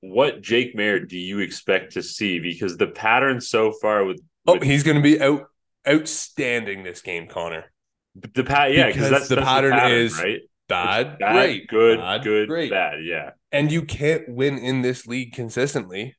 what 0.01 0.43
Jake 0.43 0.77
Maier 0.77 1.09
do 1.09 1.17
you 1.19 1.39
expect 1.39 1.95
to 1.95 2.03
see? 2.03 2.39
Because 2.39 2.77
the 2.77 2.89
pattern 2.89 3.41
so 3.41 3.73
far 3.73 4.05
with, 4.05 4.21
oh, 4.47 4.59
he's 4.61 4.83
going 4.83 4.97
to 4.97 5.03
be 5.03 5.21
out 5.21 5.47
outstanding 5.89 6.83
this 6.83 7.01
game, 7.01 7.27
Connor. 7.29 7.73
The 8.15 8.45
pat, 8.45 8.75
yeah, 8.75 8.89
because 8.89 9.09
that's 9.09 9.29
the 9.29 9.37
that's 9.37 9.47
pattern, 9.47 9.71
the 9.71 9.77
pattern 9.77 9.99
is 9.99 10.19
right. 10.19 10.41
bad, 10.69 11.19
Bad, 11.19 11.33
great, 11.33 11.69
good, 11.69 11.99
bad, 11.99 12.23
good, 12.23 12.49
great. 12.49 12.71
bad. 12.71 13.05
Yeah, 13.05 13.31
and 13.51 13.73
you 13.73 13.83
can't 13.83 14.29
win 14.29 14.59
in 14.59 14.83
this 14.83 15.07
league 15.07 15.33
consistently 15.33 16.17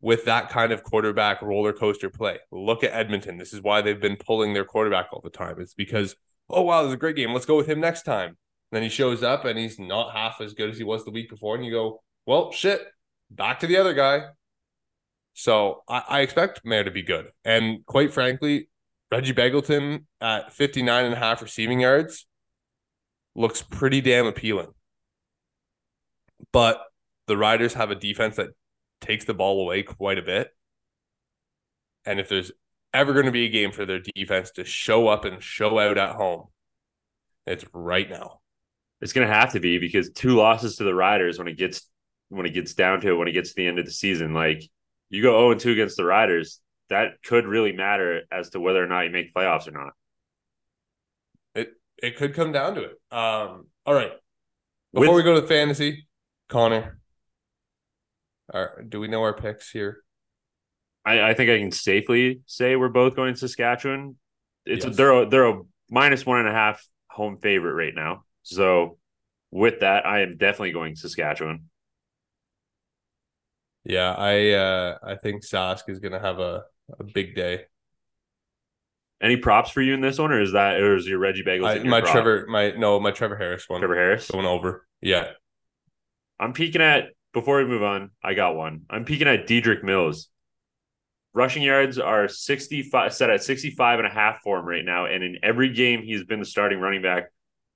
with 0.00 0.24
that 0.24 0.50
kind 0.50 0.72
of 0.72 0.82
quarterback 0.82 1.42
roller 1.42 1.72
coaster 1.72 2.10
play. 2.10 2.38
Look 2.50 2.84
at 2.84 2.92
Edmonton. 2.92 3.38
This 3.38 3.52
is 3.52 3.62
why 3.62 3.80
they've 3.82 4.00
been 4.00 4.16
pulling 4.16 4.52
their 4.54 4.64
quarterback 4.64 5.08
all 5.12 5.20
the 5.22 5.30
time. 5.30 5.56
It's 5.60 5.74
because 5.74 6.16
oh 6.50 6.62
wow, 6.62 6.82
this 6.82 6.88
is 6.88 6.94
a 6.94 6.98
great 6.98 7.16
game. 7.16 7.32
Let's 7.32 7.46
go 7.46 7.56
with 7.56 7.68
him 7.68 7.80
next 7.80 8.02
time. 8.02 8.28
And 8.28 8.36
then 8.72 8.82
he 8.82 8.88
shows 8.88 9.22
up 9.22 9.44
and 9.44 9.58
he's 9.58 9.78
not 9.78 10.12
half 10.14 10.40
as 10.40 10.54
good 10.54 10.70
as 10.70 10.78
he 10.78 10.84
was 10.84 11.04
the 11.04 11.10
week 11.10 11.30
before, 11.30 11.54
and 11.54 11.64
you 11.64 11.70
go, 11.70 12.02
well, 12.26 12.52
shit, 12.52 12.82
back 13.30 13.60
to 13.60 13.66
the 13.66 13.76
other 13.76 13.94
guy. 13.94 14.22
So 15.34 15.82
I, 15.88 16.02
I 16.08 16.20
expect 16.20 16.64
Maier 16.64 16.84
to 16.84 16.90
be 16.90 17.02
good. 17.02 17.26
And 17.44 17.84
quite 17.86 18.12
frankly, 18.12 18.68
Reggie 19.10 19.34
Begelton 19.34 20.04
at 20.20 20.52
59 20.52 21.04
and 21.04 21.14
a 21.14 21.18
half 21.18 21.42
receiving 21.42 21.80
yards 21.80 22.26
looks 23.34 23.62
pretty 23.62 24.00
damn 24.00 24.26
appealing. 24.26 24.72
but 26.52 26.82
the 27.26 27.36
Riders 27.36 27.74
have 27.74 27.90
a 27.90 27.94
defense 27.94 28.36
that 28.36 28.50
takes 29.06 29.24
the 29.24 29.34
ball 29.34 29.62
away 29.62 29.82
quite 29.82 30.18
a 30.18 30.22
bit. 30.22 30.48
And 32.04 32.20
if 32.20 32.28
there's 32.28 32.52
ever 32.92 33.12
going 33.12 33.26
to 33.26 33.32
be 33.32 33.46
a 33.46 33.50
game 33.50 33.72
for 33.72 33.84
their 33.84 34.00
defense 34.00 34.52
to 34.52 34.64
show 34.64 35.08
up 35.08 35.24
and 35.24 35.42
show 35.42 35.78
out 35.78 35.98
at 35.98 36.16
home, 36.16 36.46
it's 37.46 37.64
right 37.72 38.08
now. 38.08 38.40
It's 39.00 39.12
going 39.12 39.26
to 39.26 39.34
have 39.34 39.52
to 39.52 39.60
be 39.60 39.78
because 39.78 40.10
two 40.10 40.36
losses 40.36 40.76
to 40.76 40.84
the 40.84 40.94
Riders 40.94 41.38
when 41.38 41.48
it 41.48 41.58
gets 41.58 41.88
when 42.28 42.46
it 42.46 42.54
gets 42.54 42.74
down 42.74 43.00
to 43.00 43.10
it 43.10 43.14
when 43.14 43.28
it 43.28 43.32
gets 43.32 43.50
to 43.50 43.56
the 43.56 43.68
end 43.68 43.78
of 43.78 43.84
the 43.84 43.92
season, 43.92 44.34
like 44.34 44.62
you 45.10 45.22
go 45.22 45.38
0 45.38 45.52
and 45.52 45.60
2 45.60 45.72
against 45.72 45.96
the 45.96 46.04
Riders, 46.04 46.60
that 46.88 47.22
could 47.22 47.46
really 47.46 47.72
matter 47.72 48.22
as 48.32 48.50
to 48.50 48.60
whether 48.60 48.82
or 48.82 48.88
not 48.88 49.02
you 49.02 49.10
make 49.10 49.34
playoffs 49.34 49.68
or 49.68 49.72
not. 49.72 49.92
It 51.54 51.74
it 52.02 52.16
could 52.16 52.34
come 52.34 52.52
down 52.52 52.74
to 52.74 52.82
it. 52.82 53.00
Um, 53.10 53.66
all 53.84 53.94
right. 53.94 54.12
Before 54.92 55.14
With, 55.14 55.16
we 55.16 55.22
go 55.22 55.40
to 55.40 55.46
fantasy, 55.46 56.06
Connor, 56.48 56.98
are, 58.52 58.82
do 58.88 59.00
we 59.00 59.08
know 59.08 59.22
our 59.22 59.34
picks 59.34 59.70
here? 59.70 60.02
I, 61.04 61.30
I 61.30 61.34
think 61.34 61.50
I 61.50 61.58
can 61.58 61.72
safely 61.72 62.40
say 62.46 62.76
we're 62.76 62.88
both 62.88 63.16
going 63.16 63.34
to 63.34 63.40
Saskatchewan. 63.40 64.16
It's 64.64 64.84
yes. 64.84 64.94
a, 64.94 64.96
they're 64.96 65.22
a, 65.22 65.28
they're 65.28 65.48
a 65.48 65.62
minus 65.90 66.26
one 66.26 66.40
and 66.40 66.48
a 66.48 66.52
half 66.52 66.84
home 67.08 67.38
favorite 67.38 67.74
right 67.74 67.94
now. 67.94 68.24
So 68.42 68.98
with 69.50 69.80
that, 69.80 70.06
I 70.06 70.22
am 70.22 70.36
definitely 70.36 70.72
going 70.72 70.96
Saskatchewan. 70.96 71.70
Yeah, 73.84 74.12
I 74.12 74.50
uh 74.50 74.98
I 75.02 75.14
think 75.14 75.44
Sask 75.44 75.88
is 75.88 76.00
gonna 76.00 76.18
have 76.18 76.40
a, 76.40 76.64
a 76.98 77.04
big 77.04 77.36
day. 77.36 77.66
Any 79.22 79.36
props 79.36 79.70
for 79.70 79.80
you 79.80 79.94
in 79.94 80.00
this 80.00 80.18
one, 80.18 80.32
or 80.32 80.40
is 80.40 80.52
that 80.52 80.80
or 80.80 80.96
is 80.96 81.06
your 81.06 81.20
Reggie 81.20 81.44
Bagels? 81.44 81.80
I, 81.80 81.84
my 81.84 82.00
prop? 82.00 82.12
Trevor, 82.12 82.46
my 82.48 82.72
no, 82.72 82.98
my 82.98 83.12
Trevor 83.12 83.36
Harris 83.36 83.68
one. 83.68 83.80
Trevor 83.80 83.94
Harris 83.94 84.28
going 84.28 84.44
over. 84.44 84.86
Yeah, 85.00 85.28
I'm 86.40 86.52
peeking 86.52 86.82
at. 86.82 87.10
Before 87.36 87.58
we 87.58 87.66
move 87.66 87.82
on, 87.82 88.12
I 88.24 88.32
got 88.32 88.56
one. 88.56 88.86
I'm 88.88 89.04
peeking 89.04 89.28
at 89.28 89.46
Dedrick 89.46 89.84
Mills. 89.84 90.30
Rushing 91.34 91.62
yards 91.62 91.98
are 91.98 92.28
65 92.28 93.12
set 93.12 93.28
at 93.28 93.42
65 93.42 93.98
and 93.98 94.08
a 94.08 94.10
half 94.10 94.38
for 94.42 94.58
him 94.58 94.64
right 94.64 94.82
now. 94.82 95.04
And 95.04 95.22
in 95.22 95.36
every 95.42 95.68
game, 95.74 96.02
he's 96.02 96.24
been 96.24 96.38
the 96.38 96.46
starting 96.46 96.80
running 96.80 97.02
back 97.02 97.24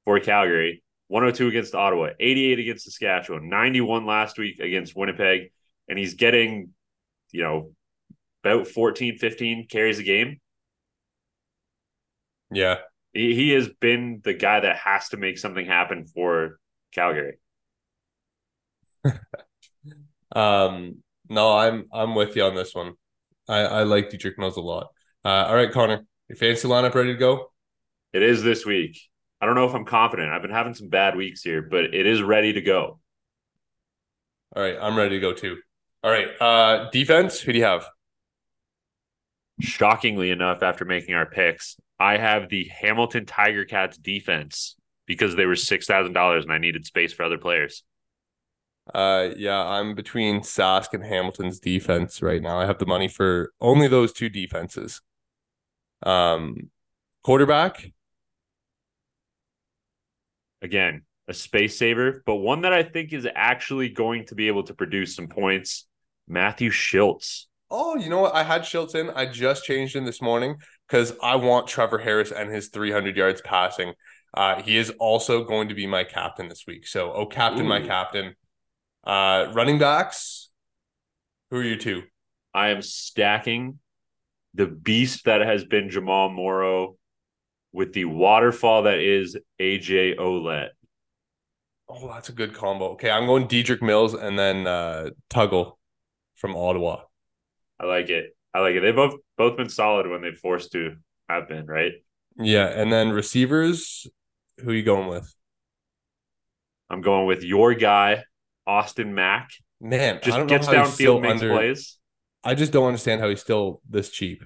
for 0.06 0.18
Calgary. 0.18 0.82
102 1.08 1.48
against 1.48 1.74
Ottawa, 1.74 2.08
88 2.18 2.58
against 2.58 2.84
Saskatchewan, 2.86 3.50
91 3.50 4.06
last 4.06 4.38
week 4.38 4.60
against 4.60 4.96
Winnipeg. 4.96 5.52
And 5.90 5.98
he's 5.98 6.14
getting, 6.14 6.70
you 7.30 7.42
know, 7.42 7.72
about 8.42 8.66
14, 8.66 9.18
15 9.18 9.66
carries 9.68 9.98
a 9.98 10.04
game. 10.04 10.40
Yeah. 12.50 12.76
He, 13.12 13.34
he 13.34 13.50
has 13.50 13.68
been 13.68 14.22
the 14.24 14.32
guy 14.32 14.60
that 14.60 14.76
has 14.76 15.10
to 15.10 15.18
make 15.18 15.36
something 15.36 15.66
happen 15.66 16.06
for 16.06 16.58
Calgary. 16.94 17.36
um, 20.34 21.02
no, 21.28 21.56
I'm 21.56 21.86
I'm 21.92 22.14
with 22.14 22.36
you 22.36 22.44
on 22.44 22.54
this 22.54 22.74
one. 22.74 22.94
I, 23.48 23.58
I 23.60 23.82
like 23.82 24.10
Dedrick 24.10 24.38
Mills 24.38 24.56
a 24.56 24.60
lot. 24.60 24.88
Uh, 25.24 25.46
all 25.48 25.54
right, 25.54 25.72
Connor, 25.72 26.04
your 26.28 26.36
fantasy 26.36 26.68
lineup 26.68 26.94
ready 26.94 27.12
to 27.12 27.18
go? 27.18 27.50
It 28.12 28.22
is 28.22 28.42
this 28.42 28.64
week. 28.64 28.98
I 29.40 29.46
don't 29.46 29.54
know 29.54 29.66
if 29.66 29.74
I'm 29.74 29.84
confident. 29.84 30.30
I've 30.30 30.42
been 30.42 30.50
having 30.50 30.74
some 30.74 30.88
bad 30.88 31.16
weeks 31.16 31.42
here, 31.42 31.62
but 31.62 31.94
it 31.94 32.06
is 32.06 32.22
ready 32.22 32.52
to 32.52 32.60
go. 32.60 33.00
All 34.54 34.62
right, 34.62 34.76
I'm 34.80 34.96
ready 34.96 35.16
to 35.16 35.20
go 35.20 35.32
too. 35.32 35.56
All 36.02 36.10
right, 36.10 36.28
uh, 36.40 36.90
defense. 36.90 37.40
Who 37.40 37.52
do 37.52 37.58
you 37.58 37.64
have? 37.64 37.86
Shockingly 39.60 40.30
enough, 40.30 40.62
after 40.62 40.84
making 40.84 41.14
our 41.14 41.26
picks, 41.26 41.76
I 41.98 42.16
have 42.16 42.48
the 42.48 42.64
Hamilton 42.64 43.26
Tiger 43.26 43.64
Cats 43.64 43.98
defense 43.98 44.76
because 45.06 45.36
they 45.36 45.44
were 45.44 45.56
six 45.56 45.86
thousand 45.86 46.14
dollars 46.14 46.44
and 46.44 46.52
I 46.52 46.58
needed 46.58 46.86
space 46.86 47.12
for 47.12 47.24
other 47.24 47.38
players. 47.38 47.82
Uh, 48.94 49.30
yeah, 49.36 49.62
I'm 49.62 49.94
between 49.94 50.40
Sask 50.40 50.92
and 50.92 51.04
Hamilton's 51.04 51.60
defense 51.60 52.22
right 52.22 52.42
now. 52.42 52.58
I 52.58 52.66
have 52.66 52.78
the 52.78 52.86
money 52.86 53.08
for 53.08 53.52
only 53.60 53.88
those 53.88 54.12
two 54.12 54.28
defenses. 54.28 55.00
Um, 56.02 56.70
quarterback. 57.22 57.92
Again, 60.62 61.02
a 61.28 61.34
space 61.34 61.78
saver, 61.78 62.22
but 62.26 62.36
one 62.36 62.62
that 62.62 62.72
I 62.72 62.82
think 62.82 63.12
is 63.12 63.26
actually 63.34 63.88
going 63.88 64.26
to 64.26 64.34
be 64.34 64.48
able 64.48 64.64
to 64.64 64.74
produce 64.74 65.14
some 65.14 65.28
points. 65.28 65.86
Matthew 66.28 66.70
Shiltz. 66.70 67.46
Oh, 67.70 67.96
you 67.96 68.08
know 68.08 68.20
what? 68.20 68.34
I 68.34 68.42
had 68.42 68.62
Shiltz 68.62 68.94
in. 68.94 69.10
I 69.10 69.26
just 69.26 69.64
changed 69.64 69.94
him 69.94 70.04
this 70.04 70.20
morning 70.20 70.56
because 70.88 71.12
I 71.22 71.36
want 71.36 71.68
Trevor 71.68 71.98
Harris 71.98 72.32
and 72.32 72.50
his 72.50 72.68
300 72.68 73.16
yards 73.16 73.40
passing. 73.40 73.94
Uh, 74.34 74.62
he 74.62 74.76
is 74.76 74.90
also 74.98 75.44
going 75.44 75.68
to 75.68 75.74
be 75.74 75.86
my 75.86 76.04
captain 76.04 76.48
this 76.48 76.64
week. 76.66 76.86
So, 76.86 77.12
oh, 77.12 77.26
captain, 77.26 77.66
Ooh. 77.66 77.68
my 77.68 77.80
captain. 77.80 78.34
Uh, 79.04 79.50
running 79.52 79.78
backs. 79.78 80.50
Who 81.50 81.56
are 81.56 81.62
you 81.62 81.76
two? 81.76 82.02
I 82.54 82.68
am 82.68 82.82
stacking 82.82 83.78
the 84.54 84.66
beast 84.66 85.24
that 85.24 85.40
has 85.40 85.64
been 85.64 85.90
Jamal 85.90 86.28
Morrow 86.28 86.96
with 87.72 87.92
the 87.92 88.04
waterfall 88.04 88.82
that 88.84 88.98
is 88.98 89.36
AJ 89.60 90.18
Ouellette. 90.18 90.70
Oh, 91.88 92.08
that's 92.08 92.28
a 92.28 92.32
good 92.32 92.54
combo. 92.54 92.90
Okay, 92.92 93.10
I'm 93.10 93.26
going 93.26 93.48
Dedrick 93.48 93.82
Mills 93.82 94.14
and 94.14 94.38
then 94.38 94.66
uh, 94.66 95.10
Tuggle 95.28 95.72
from 96.36 96.54
Ottawa. 96.54 97.02
I 97.80 97.86
like 97.86 98.10
it. 98.10 98.36
I 98.54 98.60
like 98.60 98.74
it. 98.74 98.80
They've 98.80 98.94
both 98.94 99.14
both 99.36 99.56
been 99.56 99.68
solid 99.68 100.08
when 100.08 100.22
they've 100.22 100.36
forced 100.36 100.72
to 100.72 100.96
have 101.28 101.48
been, 101.48 101.66
right? 101.66 101.92
Yeah, 102.36 102.66
and 102.66 102.92
then 102.92 103.10
receivers, 103.10 104.06
who 104.58 104.70
are 104.70 104.74
you 104.74 104.82
going 104.82 105.08
with? 105.08 105.34
I'm 106.88 107.00
going 107.00 107.26
with 107.26 107.42
your 107.42 107.74
guy, 107.74 108.24
Austin 108.70 109.14
Mack. 109.14 109.50
Man, 109.80 110.20
just 110.22 110.46
gets 110.46 110.68
downfield, 110.68 111.22
makes 111.22 111.42
under, 111.42 111.54
plays. 111.54 111.98
I 112.44 112.54
just 112.54 112.72
don't 112.72 112.86
understand 112.86 113.20
how 113.20 113.28
he's 113.28 113.40
still 113.40 113.80
this 113.88 114.10
cheap. 114.10 114.44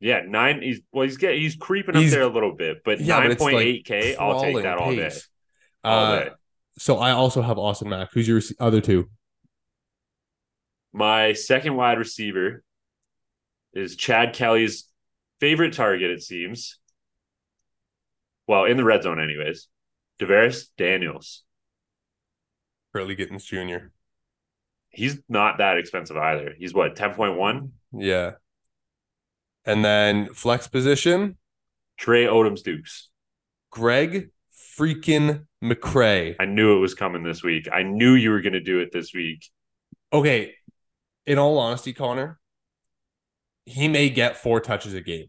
Yeah, 0.00 0.22
nine. 0.26 0.60
He's 0.60 0.80
well, 0.92 1.04
he's 1.04 1.16
getting 1.16 1.40
he's 1.40 1.56
creeping 1.56 1.94
he's, 1.94 2.12
up 2.12 2.18
there 2.18 2.28
a 2.28 2.32
little 2.32 2.54
bit, 2.54 2.82
but 2.84 3.00
yeah, 3.00 3.20
nine 3.20 3.36
point 3.36 3.56
eight 3.60 3.86
k. 3.86 4.14
I'll 4.16 4.42
take 4.42 4.62
that 4.62 4.76
all 4.76 4.94
day. 4.94 5.10
All 5.82 6.04
uh, 6.04 6.24
day. 6.24 6.30
So 6.78 6.98
I 6.98 7.12
also 7.12 7.40
have 7.40 7.58
Austin 7.58 7.88
Mack. 7.88 8.10
Who's 8.12 8.28
your 8.28 8.42
other 8.60 8.80
two? 8.80 9.08
My 10.92 11.32
second 11.32 11.76
wide 11.76 11.98
receiver 11.98 12.62
is 13.72 13.96
Chad 13.96 14.34
Kelly's 14.34 14.84
favorite 15.40 15.72
target. 15.72 16.10
It 16.10 16.22
seems. 16.22 16.78
Well, 18.46 18.66
in 18.66 18.76
the 18.76 18.84
red 18.84 19.02
zone, 19.02 19.20
anyways. 19.20 19.68
DaVaris 20.20 20.66
Daniels. 20.76 21.43
Kurleigh 22.94 23.16
Gittens 23.16 23.44
Jr. 23.44 23.88
He's 24.90 25.18
not 25.28 25.58
that 25.58 25.76
expensive 25.78 26.16
either. 26.16 26.54
He's 26.56 26.72
what, 26.72 26.94
10.1? 26.94 27.70
Yeah. 27.92 28.32
And 29.64 29.84
then 29.84 30.32
flex 30.34 30.68
position. 30.68 31.36
Trey 31.96 32.26
Odoms 32.26 32.62
Dukes. 32.62 33.08
Greg 33.70 34.30
freaking 34.78 35.46
McCrae. 35.62 36.36
I 36.38 36.44
knew 36.44 36.76
it 36.76 36.80
was 36.80 36.94
coming 36.94 37.22
this 37.22 37.42
week. 37.42 37.68
I 37.72 37.82
knew 37.82 38.14
you 38.14 38.30
were 38.30 38.40
going 38.40 38.52
to 38.52 38.60
do 38.60 38.80
it 38.80 38.90
this 38.92 39.12
week. 39.12 39.48
Okay. 40.12 40.54
In 41.26 41.38
all 41.38 41.58
honesty, 41.58 41.92
Connor, 41.92 42.38
he 43.66 43.88
may 43.88 44.10
get 44.10 44.36
four 44.36 44.60
touches 44.60 44.94
a 44.94 45.00
game. 45.00 45.26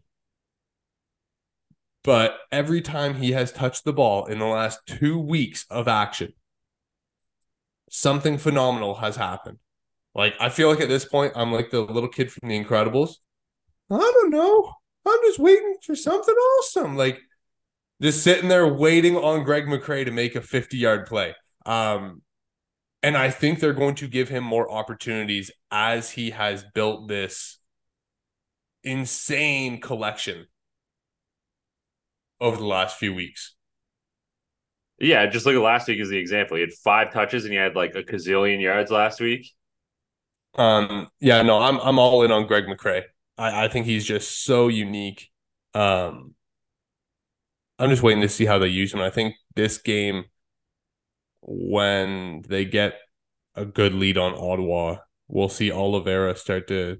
But 2.04 2.38
every 2.52 2.82
time 2.82 3.14
he 3.14 3.32
has 3.32 3.50
touched 3.50 3.84
the 3.84 3.92
ball 3.92 4.26
in 4.26 4.38
the 4.38 4.46
last 4.46 4.80
two 4.86 5.18
weeks 5.18 5.66
of 5.70 5.88
action, 5.88 6.34
something 7.90 8.38
phenomenal 8.38 8.96
has 8.96 9.16
happened. 9.16 9.58
Like 10.14 10.34
I 10.40 10.48
feel 10.48 10.68
like 10.70 10.80
at 10.80 10.88
this 10.88 11.04
point 11.04 11.32
I'm 11.36 11.52
like 11.52 11.70
the 11.70 11.80
little 11.80 12.08
kid 12.08 12.32
from 12.32 12.48
The 12.48 12.62
Incredibles. 12.62 13.14
I 13.90 13.98
don't 13.98 14.30
know. 14.30 14.72
I'm 15.06 15.18
just 15.26 15.38
waiting 15.38 15.76
for 15.84 15.94
something 15.94 16.34
awesome. 16.34 16.96
Like 16.96 17.20
just 18.02 18.22
sitting 18.22 18.48
there 18.48 18.66
waiting 18.66 19.16
on 19.16 19.44
Greg 19.44 19.66
McCrae 19.66 20.04
to 20.04 20.10
make 20.10 20.34
a 20.34 20.40
50 20.40 20.76
yard 20.76 21.06
play. 21.06 21.34
Um, 21.64 22.22
and 23.02 23.16
I 23.16 23.30
think 23.30 23.60
they're 23.60 23.72
going 23.72 23.94
to 23.96 24.08
give 24.08 24.28
him 24.28 24.42
more 24.42 24.70
opportunities 24.70 25.50
as 25.70 26.10
he 26.10 26.30
has 26.30 26.64
built 26.74 27.08
this 27.08 27.58
insane 28.82 29.80
collection 29.80 30.46
over 32.40 32.56
the 32.56 32.66
last 32.66 32.98
few 32.98 33.14
weeks. 33.14 33.55
Yeah, 34.98 35.26
just 35.26 35.44
look 35.44 35.54
at 35.54 35.60
last 35.60 35.88
week 35.88 36.00
as 36.00 36.08
the 36.08 36.18
example. 36.18 36.56
He 36.56 36.62
had 36.62 36.72
five 36.72 37.12
touches 37.12 37.44
and 37.44 37.52
he 37.52 37.58
had 37.58 37.76
like 37.76 37.94
a 37.94 38.02
gazillion 38.02 38.62
yards 38.62 38.90
last 38.90 39.20
week. 39.20 39.52
Um, 40.54 41.08
yeah, 41.20 41.42
no, 41.42 41.58
I'm 41.58 41.78
I'm 41.80 41.98
all 41.98 42.22
in 42.22 42.32
on 42.32 42.46
Greg 42.46 42.64
McCrae. 42.64 43.02
I, 43.36 43.66
I 43.66 43.68
think 43.68 43.86
he's 43.86 44.06
just 44.06 44.44
so 44.44 44.68
unique. 44.68 45.30
Um, 45.74 46.34
I'm 47.78 47.90
just 47.90 48.02
waiting 48.02 48.22
to 48.22 48.28
see 48.28 48.46
how 48.46 48.58
they 48.58 48.68
use 48.68 48.94
him. 48.94 49.00
I 49.00 49.10
think 49.10 49.34
this 49.54 49.76
game, 49.76 50.24
when 51.42 52.42
they 52.48 52.64
get 52.64 52.94
a 53.54 53.66
good 53.66 53.92
lead 53.92 54.16
on 54.16 54.32
Ottawa, 54.32 54.96
we'll 55.28 55.50
see 55.50 55.70
Oliveira 55.70 56.36
start 56.36 56.68
to 56.68 56.98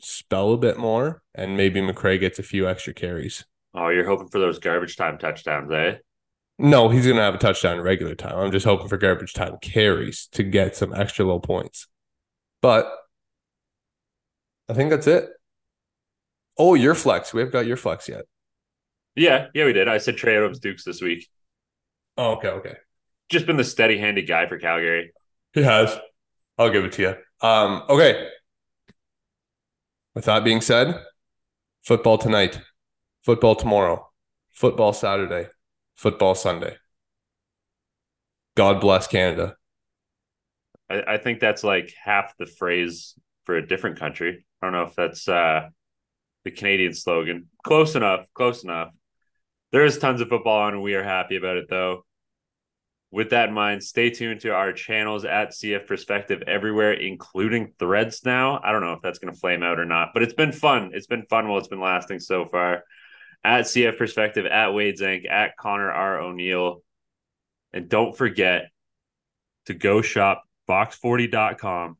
spell 0.00 0.52
a 0.52 0.58
bit 0.58 0.76
more, 0.76 1.22
and 1.34 1.56
maybe 1.56 1.80
McCrae 1.80 2.20
gets 2.20 2.38
a 2.38 2.42
few 2.42 2.68
extra 2.68 2.92
carries. 2.92 3.46
Oh, 3.74 3.88
you're 3.88 4.06
hoping 4.06 4.28
for 4.28 4.38
those 4.38 4.58
garbage 4.58 4.96
time 4.96 5.18
touchdowns, 5.18 5.72
eh? 5.72 5.96
No, 6.58 6.88
he's 6.88 7.06
gonna 7.06 7.20
have 7.20 7.34
a 7.34 7.38
touchdown 7.38 7.78
in 7.78 7.82
regular 7.82 8.14
time. 8.14 8.36
I'm 8.36 8.50
just 8.50 8.66
hoping 8.66 8.88
for 8.88 8.96
garbage 8.96 9.32
time 9.32 9.58
carries 9.62 10.26
to 10.32 10.42
get 10.42 10.74
some 10.74 10.92
extra 10.92 11.24
low 11.24 11.38
points. 11.38 11.86
But 12.60 12.92
I 14.68 14.74
think 14.74 14.90
that's 14.90 15.06
it. 15.06 15.28
Oh, 16.58 16.74
your 16.74 16.96
flex. 16.96 17.32
We 17.32 17.40
haven't 17.40 17.52
got 17.52 17.66
your 17.66 17.76
flex 17.76 18.08
yet. 18.08 18.24
Yeah, 19.14 19.46
yeah, 19.54 19.64
we 19.64 19.72
did. 19.72 19.88
I 19.88 19.98
said 19.98 20.16
Trey 20.16 20.34
Odoms 20.34 20.60
Dukes 20.60 20.84
this 20.84 21.00
week. 21.00 21.28
Oh, 22.16 22.32
okay, 22.32 22.48
okay. 22.48 22.76
Just 23.28 23.46
been 23.46 23.56
the 23.56 23.64
steady 23.64 23.98
handed 23.98 24.26
guy 24.26 24.48
for 24.48 24.58
Calgary. 24.58 25.12
He 25.52 25.62
has. 25.62 25.96
I'll 26.56 26.70
give 26.70 26.84
it 26.84 26.92
to 26.92 27.02
you. 27.02 27.46
Um, 27.46 27.84
okay. 27.88 28.28
With 30.14 30.24
that 30.24 30.42
being 30.42 30.60
said, 30.60 31.00
football 31.84 32.18
tonight, 32.18 32.60
football 33.22 33.54
tomorrow, 33.54 34.10
football 34.52 34.92
Saturday, 34.92 35.48
football 35.98 36.34
Sunday. 36.34 36.76
God 38.56 38.80
bless 38.80 39.06
Canada. 39.06 39.56
I, 40.88 41.02
I 41.06 41.18
think 41.18 41.40
that's 41.40 41.64
like 41.64 41.92
half 42.02 42.36
the 42.38 42.46
phrase 42.46 43.14
for 43.44 43.56
a 43.56 43.66
different 43.66 43.98
country. 43.98 44.46
I 44.62 44.66
don't 44.66 44.72
know 44.72 44.84
if 44.84 44.94
that's 44.94 45.28
uh, 45.28 45.68
the 46.44 46.50
Canadian 46.50 46.94
slogan. 46.94 47.48
Close 47.64 47.94
enough. 47.94 48.26
Close 48.32 48.64
enough. 48.64 48.90
There 49.72 49.84
is 49.84 49.98
tons 49.98 50.20
of 50.20 50.28
football 50.28 50.62
on, 50.62 50.74
and 50.74 50.82
we 50.82 50.94
are 50.94 51.04
happy 51.04 51.36
about 51.36 51.56
it, 51.56 51.66
though. 51.68 52.04
With 53.10 53.30
that 53.30 53.48
in 53.48 53.54
mind, 53.54 53.82
stay 53.82 54.10
tuned 54.10 54.40
to 54.40 54.50
our 54.50 54.72
channels 54.72 55.24
at 55.24 55.50
CF 55.50 55.86
Perspective 55.86 56.42
everywhere, 56.46 56.92
including 56.92 57.72
threads 57.78 58.20
now. 58.24 58.60
I 58.62 58.70
don't 58.70 58.82
know 58.82 58.92
if 58.92 59.00
that's 59.02 59.18
going 59.18 59.32
to 59.32 59.40
flame 59.40 59.62
out 59.62 59.78
or 59.78 59.84
not, 59.84 60.10
but 60.14 60.22
it's 60.22 60.34
been 60.34 60.52
fun. 60.52 60.90
It's 60.92 61.06
been 61.06 61.24
fun 61.24 61.48
while 61.48 61.58
it's 61.58 61.68
been 61.68 61.80
lasting 61.80 62.20
so 62.20 62.44
far. 62.46 62.84
At 63.44 63.64
CF 63.64 63.96
Perspective, 63.96 64.46
at 64.46 64.74
Wade 64.74 64.98
Zank, 64.98 65.24
at 65.28 65.56
Connor 65.56 65.90
R. 65.90 66.20
O'Neill. 66.20 66.82
And 67.72 67.88
don't 67.88 68.16
forget 68.16 68.70
to 69.66 69.74
go 69.74 70.02
shop 70.02 70.44
box40.com. 70.68 71.96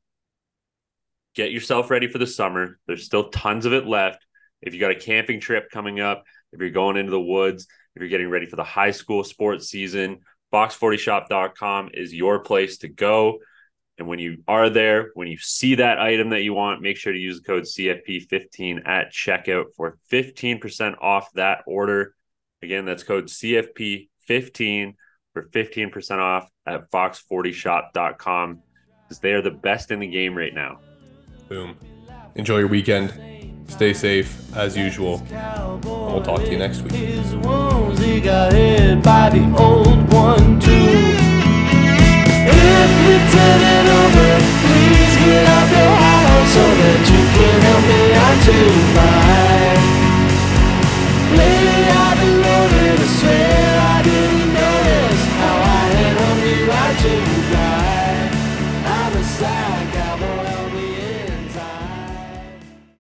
Get 1.35 1.53
yourself 1.53 1.91
ready 1.91 2.09
for 2.09 2.19
the 2.19 2.27
summer. 2.27 2.79
There's 2.87 3.05
still 3.05 3.31
tons 3.31 3.67
of 3.67 3.73
it 3.73 3.87
left. 3.87 4.25
If 4.61 4.75
you 4.75 4.81
got 4.81 4.91
a 4.91 4.97
camping 4.97 5.41
trip 5.41 5.71
coming 5.71 6.01
up, 6.01 6.25
if 6.53 6.61
you're 6.61 6.71
going 6.71 6.97
into 6.97 7.11
the 7.11 7.21
woods, 7.21 7.67
if 7.95 8.01
you're 8.01 8.09
getting 8.09 8.31
ready 8.31 8.47
for 8.47 8.57
the 8.57 8.65
high 8.65 8.91
school 8.91 9.23
sports 9.23 9.69
season, 9.69 10.21
box40shop.com 10.53 11.91
is 11.95 12.13
your 12.13 12.41
place 12.41 12.79
to 12.79 12.89
go. 12.89 13.39
And 13.99 14.07
when 14.07 14.21
you 14.21 14.45
are 14.47 14.71
there, 14.71 15.11
when 15.15 15.27
you 15.27 15.39
see 15.39 15.75
that 15.77 15.99
item 15.99 16.31
that 16.31 16.43
you 16.43 16.55
want, 16.55 16.81
make 16.81 16.97
sure 16.97 17.13
to 17.13 17.19
use 17.19 17.41
the 17.41 17.47
code 17.47 17.65
CFP15 17.65 18.87
at 18.87 19.13
checkout 19.13 19.75
for 19.77 19.99
15% 20.13 20.95
off 21.01 21.33
that 21.35 21.65
order. 21.67 22.15
Again, 22.63 22.85
that's 22.85 23.03
code 23.03 23.27
CFP15 23.27 24.95
for 25.33 25.49
15% 25.49 26.19
off 26.19 26.49
at 26.67 26.91
box40shop.com 26.91 28.63
because 29.03 29.19
they 29.19 29.33
are 29.33 29.43
the 29.43 29.51
best 29.51 29.91
in 29.91 29.99
the 29.99 30.07
game 30.07 30.37
right 30.37 30.55
now. 30.55 30.79
Boom. 31.49 31.77
Enjoy 32.37 32.59
your 32.59 32.69
weekend. 32.69 33.13
Stay 33.69 33.93
safe 33.93 34.57
as 34.57 34.77
usual. 34.77 35.27
And 35.31 35.85
we'll 35.85 36.23
talk 36.23 36.41
to 36.41 36.51
you 36.51 36.59
next 36.59 36.83
week. 36.83 36.93
We've 43.07 43.27
over 44.01 44.31
Please 44.67 45.15
get 45.23 45.45
out 45.47 45.69
your 45.71 45.95
house 46.03 46.51
So 46.57 46.65
that 46.81 47.03
you 47.13 47.23
can 47.37 47.57
help 47.67 47.83
me 47.91 48.03
out 48.25 48.39
tonight 48.47 49.79
I've 51.91 52.19
been 52.19 52.37
loaded, 52.43 52.99
to 52.99 53.09
swear 53.19 53.78